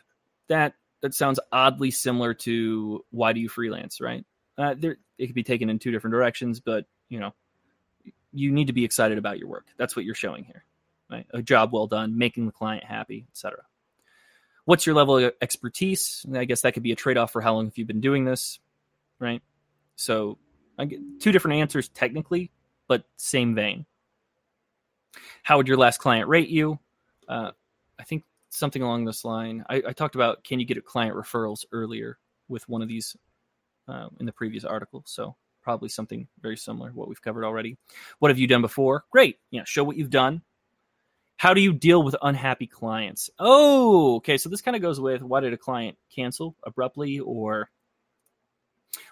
[0.48, 4.24] That that sounds oddly similar to why do you freelance, right?
[4.58, 7.32] Uh, there, it could be taken in two different directions, but you know,
[8.32, 9.66] you need to be excited about your work.
[9.76, 10.64] That's what you're showing here,
[11.10, 11.26] right?
[11.30, 13.58] A job well done, making the client happy, etc.
[14.64, 16.26] What's your level of expertise?
[16.34, 18.24] I guess that could be a trade off for how long have you been doing
[18.24, 18.58] this,
[19.18, 19.42] right?
[19.96, 20.38] So,
[20.78, 22.50] I get two different answers technically,
[22.88, 23.86] but same vein.
[25.42, 26.78] How would your last client rate you?
[27.28, 27.52] Uh,
[27.98, 28.24] I think
[28.56, 29.64] something along this line.
[29.68, 33.16] I, I, talked about can you get a client referrals earlier with one of these
[33.88, 35.02] uh, in the previous article.
[35.06, 37.76] So probably something very similar what we've covered already.
[38.18, 39.04] What have you done before?
[39.10, 39.38] Great.
[39.50, 40.42] Yeah, show what you've done.
[41.36, 43.28] How do you deal with unhappy clients?
[43.38, 44.38] Oh, okay.
[44.38, 47.68] So this kind of goes with why did a client cancel abruptly, or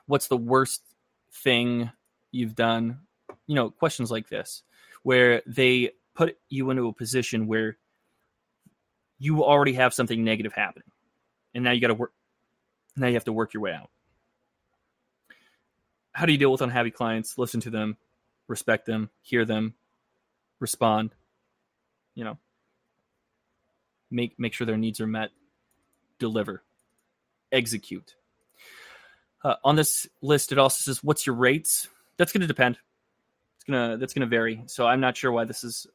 [0.07, 0.83] what's the worst
[1.31, 1.91] thing
[2.31, 3.01] you've done
[3.47, 4.63] you know questions like this
[5.03, 7.77] where they put you into a position where
[9.19, 10.91] you already have something negative happening.
[11.55, 12.13] And now you got to work
[12.97, 13.91] now you have to work your way out.
[16.13, 17.39] How do you deal with unhappy clients?
[17.39, 17.97] Listen to them
[18.47, 19.75] respect them hear them
[20.61, 21.15] respond
[22.15, 22.39] you know.
[24.11, 25.31] Make make sure their needs are met.
[26.19, 26.63] Deliver.
[27.51, 28.15] Execute.
[29.43, 32.79] Uh, on this list, it also says, "What's your rates?" That's going to depend.
[33.57, 34.63] It's gonna that's going to vary.
[34.67, 35.87] So I'm not sure why this is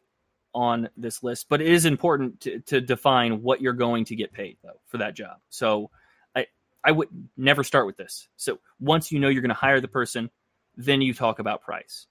[0.54, 4.34] on this list, but it is important to, to define what you're going to get
[4.34, 5.38] paid though for that job.
[5.50, 5.89] So
[6.36, 6.47] I
[6.84, 8.28] I would never start with this.
[8.38, 10.30] So once you know you're going to hire the person,
[10.76, 12.08] then you talk about price,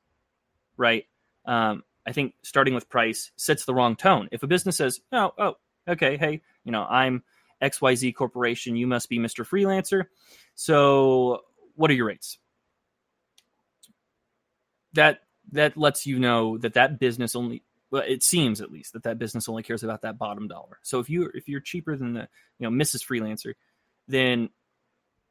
[0.77, 1.07] right?
[1.47, 4.29] Um, I think starting with price sets the wrong tone.
[4.31, 5.55] If a business says, "Oh, oh,
[5.89, 7.23] okay, hey, you know, I'm
[7.63, 9.47] XYZ Corporation, you must be Mr.
[9.47, 10.05] Freelancer.
[10.55, 11.43] So,
[11.75, 12.39] what are your rates?"
[14.95, 15.21] That
[15.53, 19.19] that lets you know that that business only well, it seems at least that that
[19.19, 20.79] business only cares about that bottom dollar.
[20.83, 22.29] So if you if you're cheaper than the
[22.59, 23.05] you know Mrs.
[23.05, 23.55] Freelancer,
[24.07, 24.51] then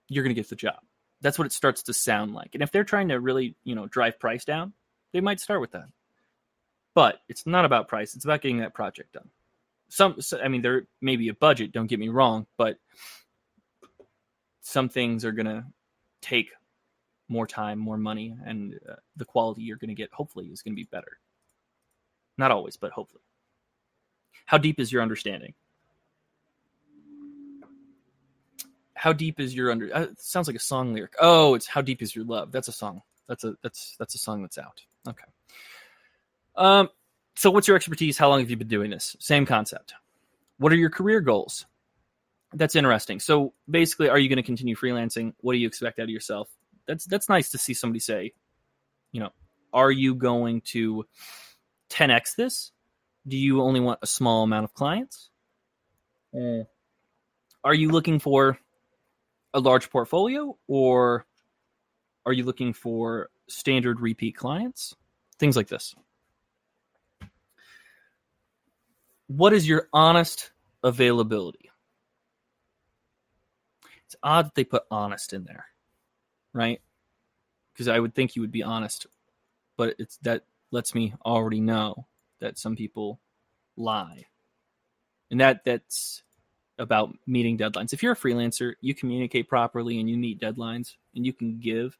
[0.07, 0.79] you're going to get the job.
[1.21, 2.51] That's what it starts to sound like.
[2.53, 4.73] And if they're trying to really you know drive price down,
[5.13, 5.87] they might start with that.
[6.95, 9.29] But it's not about price; it's about getting that project done.
[9.89, 11.71] Some, I mean, there may be a budget.
[11.71, 12.77] Don't get me wrong, but
[14.61, 15.63] some things are going to
[16.21, 16.49] take
[17.29, 20.73] more time, more money, and uh, the quality you're going to get hopefully is going
[20.73, 21.19] to be better.
[22.37, 23.21] Not always, but hopefully.
[24.45, 25.53] How deep is your understanding?
[28.93, 29.93] How deep is your under?
[29.93, 31.13] Uh, sounds like a song lyric.
[31.19, 32.51] Oh, it's how deep is your love?
[32.51, 33.01] That's a song.
[33.27, 34.81] That's a that's that's a song that's out.
[35.07, 35.25] Okay.
[36.55, 36.89] Um.
[37.35, 38.17] So, what's your expertise?
[38.17, 39.15] How long have you been doing this?
[39.19, 39.93] Same concept.
[40.57, 41.67] What are your career goals?
[42.53, 43.19] That's interesting.
[43.19, 45.33] So, basically, are you going to continue freelancing?
[45.41, 46.49] What do you expect out of yourself?
[46.87, 48.33] That's that's nice to see somebody say,
[49.11, 49.31] you know,
[49.73, 51.05] are you going to
[51.89, 52.71] 10x this?
[53.27, 55.29] Do you only want a small amount of clients?
[56.33, 56.67] Mm.
[57.63, 58.57] Are you looking for
[59.53, 61.25] a large portfolio or
[62.25, 64.95] are you looking for standard repeat clients?
[65.39, 65.95] Things like this.
[69.27, 70.51] What is your honest
[70.83, 71.69] availability?
[74.05, 75.65] It's odd that they put honest in there,
[76.53, 76.79] right?
[77.73, 79.05] Because I would think you would be honest,
[79.75, 82.07] but it's that lets me already know
[82.39, 83.19] that some people
[83.75, 84.25] lie.
[85.31, 86.23] And that that's
[86.79, 87.93] about meeting deadlines.
[87.93, 91.97] If you're a freelancer, you communicate properly and you meet deadlines and you can give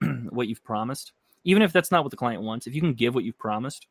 [0.30, 1.12] what you've promised.
[1.44, 3.86] Even if that's not what the client wants, if you can give what you've promised,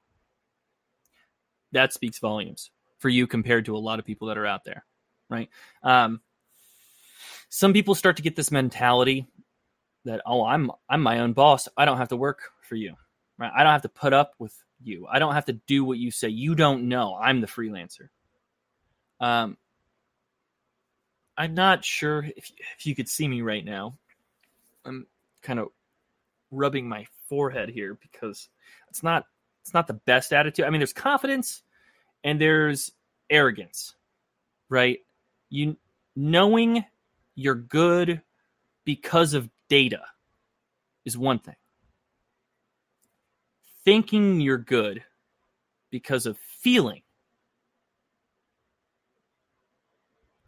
[1.72, 2.70] that speaks volumes
[3.00, 4.86] for you compared to a lot of people that are out there,
[5.30, 5.50] right?
[5.84, 6.22] Um,
[7.50, 9.28] some people start to get this mentality
[10.06, 11.68] that oh, I'm I'm my own boss.
[11.78, 12.96] I don't have to work for you.
[13.38, 13.52] Right?
[13.56, 15.08] I don't have to put up with you.
[15.10, 16.30] I don't have to do what you say.
[16.30, 17.16] You don't know.
[17.16, 18.10] I'm the freelancer.
[19.20, 19.58] Um,
[21.38, 23.98] I'm not sure if if you could see me right now.
[24.86, 25.06] I'm
[25.42, 25.70] kind of
[26.52, 28.50] rubbing my forehead here because
[28.90, 29.26] it's not
[29.62, 30.66] it's not the best attitude.
[30.66, 31.64] I mean, there's confidence
[32.24, 32.92] and there's
[33.30, 33.96] arrogance,
[34.70, 35.00] right?
[35.50, 35.78] You
[36.16, 36.86] knowing
[37.36, 38.22] you're good
[38.86, 40.02] because of data
[41.06, 41.56] is one thing
[43.88, 45.02] thinking you're good
[45.92, 47.02] because of feeling.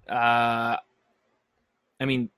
[0.10, 0.76] Uh,
[2.02, 2.30] I mean,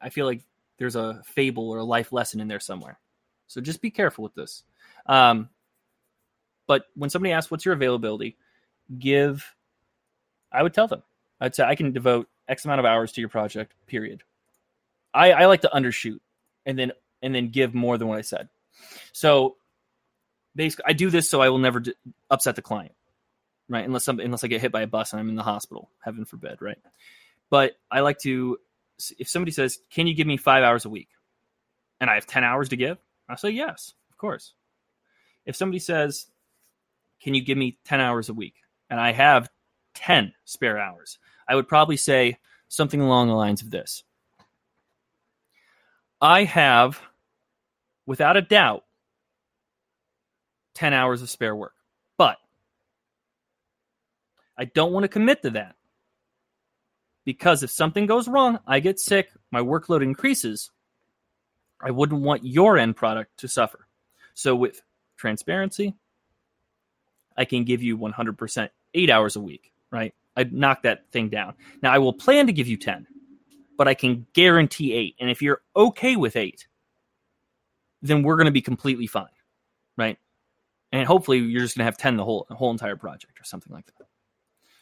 [0.00, 0.40] I feel like
[0.76, 2.98] there's a fable or a life lesson in there somewhere.
[3.46, 4.64] So just be careful with this.
[5.06, 5.50] Um,
[6.66, 8.36] but when somebody asks, "What's your availability?"
[8.98, 9.54] give.
[10.50, 11.04] I would tell them.
[11.40, 13.74] I'd say I can devote X amount of hours to your project.
[13.86, 14.24] Period.
[15.12, 16.18] I, I like to undershoot
[16.66, 16.90] and then
[17.22, 18.48] and then give more than what I said.
[19.12, 19.58] So
[20.54, 21.94] basically, I do this so I will never d-
[22.30, 22.94] upset the client,
[23.68, 23.84] right?
[23.84, 26.24] Unless some, unless I get hit by a bus and I'm in the hospital, heaven
[26.24, 26.78] forbid, right?
[27.50, 28.58] But I like to,
[29.18, 31.08] if somebody says, "Can you give me five hours a week?"
[32.00, 32.98] and I have ten hours to give,
[33.28, 34.52] I say yes, of course.
[35.46, 36.26] If somebody says,
[37.20, 38.54] "Can you give me ten hours a week?"
[38.90, 39.50] and I have
[39.94, 42.38] ten spare hours, I would probably say
[42.68, 44.02] something along the lines of this.
[46.20, 47.00] I have,
[48.06, 48.83] without a doubt,
[50.74, 51.74] 10 hours of spare work.
[52.16, 52.36] But
[54.56, 55.76] I don't want to commit to that
[57.24, 60.70] because if something goes wrong, I get sick, my workload increases,
[61.80, 63.86] I wouldn't want your end product to suffer.
[64.34, 64.82] So with
[65.16, 65.94] transparency,
[67.36, 70.14] I can give you 100% eight hours a week, right?
[70.36, 71.54] I'd knock that thing down.
[71.82, 73.06] Now, I will plan to give you 10,
[73.76, 75.16] but I can guarantee eight.
[75.20, 76.66] And if you're okay with eight,
[78.02, 79.26] then we're going to be completely fine,
[79.96, 80.18] right?
[80.94, 83.86] And hopefully you're just gonna have ten the whole whole entire project or something like
[83.86, 84.06] that.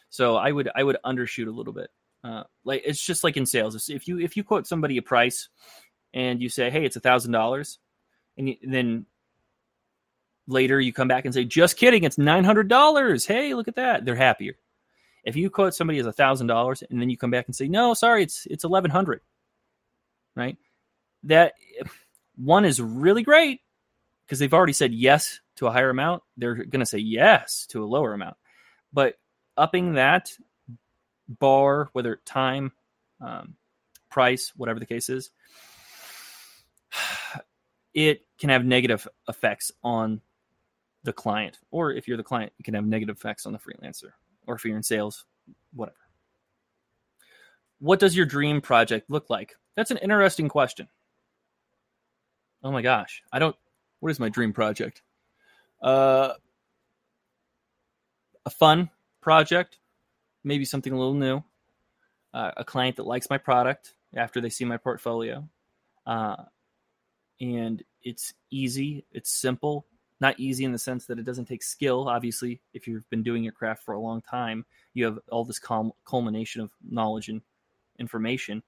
[0.09, 1.89] So I would I would undershoot a little bit.
[2.23, 3.89] Uh, like it's just like in sales.
[3.89, 5.49] If you if you quote somebody a price
[6.13, 7.79] and you say, "Hey, it's a thousand dollars,"
[8.37, 9.07] and then
[10.47, 13.75] later you come back and say, "Just kidding, it's nine hundred dollars." Hey, look at
[13.75, 14.05] that.
[14.05, 14.53] They're happier.
[15.23, 17.67] If you quote somebody as a thousand dollars and then you come back and say,
[17.67, 19.21] "No, sorry, it's it's eleven hundred,
[20.35, 20.57] right?
[21.23, 21.53] that
[22.35, 23.61] one is really great
[24.25, 26.23] because they've already said yes to a higher amount.
[26.37, 28.35] They're going to say yes to a lower amount.
[28.91, 29.15] But
[29.57, 30.31] upping that
[31.27, 32.73] bar, whether it's time,
[33.21, 33.55] um,
[34.09, 35.31] price, whatever the case is,
[37.93, 40.21] it can have negative effects on
[41.03, 41.59] the client.
[41.71, 44.11] Or if you're the client, it can have negative effects on the freelancer.
[44.45, 45.25] Or if you're in sales,
[45.73, 45.97] whatever.
[47.79, 49.55] What does your dream project look like?
[49.75, 50.87] That's an interesting question.
[52.63, 53.23] Oh my gosh.
[53.31, 53.55] I don't.
[53.99, 55.01] What is my dream project?
[55.83, 56.33] Uh,
[58.45, 58.89] a fun
[59.21, 59.77] project,
[60.43, 61.43] maybe something a little new.
[62.33, 65.47] Uh, a client that likes my product after they see my portfolio.
[66.05, 66.35] Uh,
[67.39, 69.85] and it's easy, it's simple.
[70.19, 72.07] Not easy in the sense that it doesn't take skill.
[72.07, 75.59] Obviously, if you've been doing your craft for a long time, you have all this
[76.05, 77.41] culmination of knowledge and
[77.99, 78.63] information.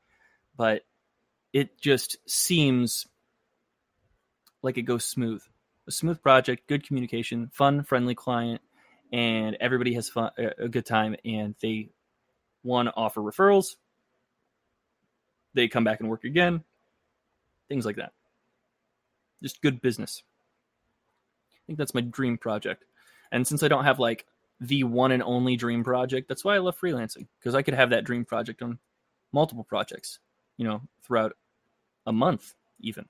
[0.57, 0.83] But
[1.53, 3.07] it just seems
[4.61, 5.41] like it goes smooth.
[5.87, 8.61] A smooth project, good communication, fun, friendly client,
[9.13, 11.15] and everybody has fun, a good time.
[11.23, 11.89] And they
[12.63, 13.75] want to offer referrals.
[15.53, 16.63] They come back and work again.
[17.69, 18.13] Things like that.
[19.41, 20.23] Just good business.
[21.53, 22.85] I think that's my dream project.
[23.31, 24.25] And since I don't have like
[24.59, 27.89] the one and only dream project, that's why I love freelancing because I could have
[27.91, 28.79] that dream project on
[29.31, 30.19] multiple projects,
[30.57, 31.33] you know, throughout
[32.05, 33.05] a month even.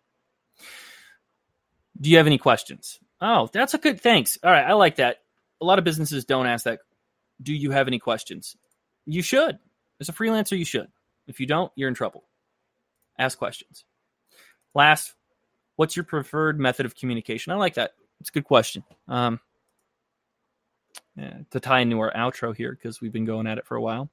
[2.00, 3.00] Do you have any questions?
[3.22, 4.38] Oh, that's a good thanks.
[4.44, 5.18] All right, I like that.
[5.62, 6.80] A lot of businesses don't ask that.
[7.42, 8.56] Do you have any questions?
[9.06, 9.58] You should.
[10.00, 10.88] As a freelancer, you should.
[11.28, 12.24] If you don't, you're in trouble.
[13.18, 13.86] Ask questions.
[14.74, 15.14] Last,
[15.78, 17.54] what's your preferred method of communication?
[17.54, 17.92] I like that.
[18.20, 18.84] It's a good question.
[19.08, 19.40] Um,
[21.16, 23.82] yeah, to tie into our outro here, because we've been going at it for a
[23.82, 24.10] while.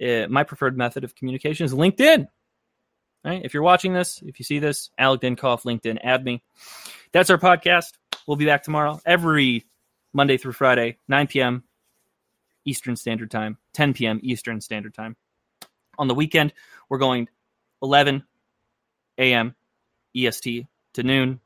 [0.00, 2.28] Uh, my preferred method of communication is LinkedIn.
[3.24, 3.44] Right?
[3.44, 6.42] If you're watching this, if you see this, Alec Dinkoff, LinkedIn, add me.
[7.12, 7.92] That's our podcast.
[8.26, 9.64] We'll be back tomorrow, every
[10.12, 11.64] Monday through Friday, 9 p.m.
[12.66, 14.20] Eastern Standard Time, 10 p.m.
[14.22, 15.16] Eastern Standard Time.
[15.98, 16.52] On the weekend,
[16.88, 17.28] we're going
[17.82, 18.24] 11
[19.16, 19.54] a.m.
[20.14, 21.40] EST to noon,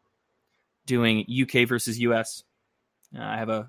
[0.86, 2.42] doing UK versus US.
[3.16, 3.68] Uh, I have a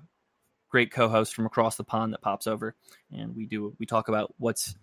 [0.70, 2.74] great co-host from across the pond that pops over,
[3.12, 4.74] and we do we talk about what's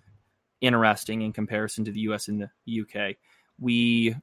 [0.62, 3.18] interesting in comparison to the US and the UK.
[3.59, 4.16] We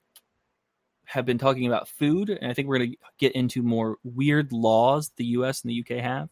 [1.09, 4.53] have been talking about food, and I think we're going to get into more weird
[4.53, 6.29] laws the US and the UK have,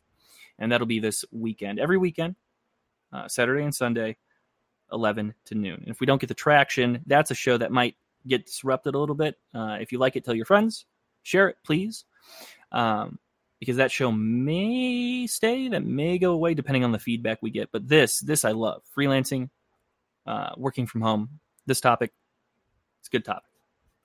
[0.59, 1.81] and that'll be this weekend.
[1.81, 2.37] Every weekend,
[3.11, 4.19] uh, Saturday and Sunday,
[4.93, 5.77] 11 to noon.
[5.81, 7.97] And if we don't get the traction, that's a show that might
[8.27, 9.39] get disrupted a little bit.
[9.55, 10.85] Uh, if you like it, tell your friends,
[11.23, 12.05] share it, please.
[12.71, 13.19] Um,
[13.59, 17.73] because that show may stay, that may go away depending on the feedback we get.
[17.73, 18.83] But this, this I love.
[18.95, 19.49] Freelancing,
[20.27, 21.41] uh, working from home.
[21.65, 22.13] This topic,
[23.01, 23.56] it's a good topic.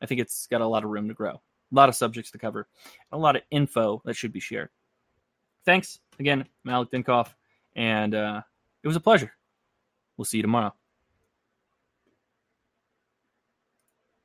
[0.02, 1.41] I think it's got a lot of room to grow, a
[1.72, 2.68] lot of subjects to cover,
[3.12, 4.70] a lot of info that should be shared.
[5.66, 7.34] Thanks again, Malik Dinkoff,
[7.76, 8.41] and uh,
[8.84, 9.32] it was a pleasure.
[10.18, 10.74] We'll see you tomorrow.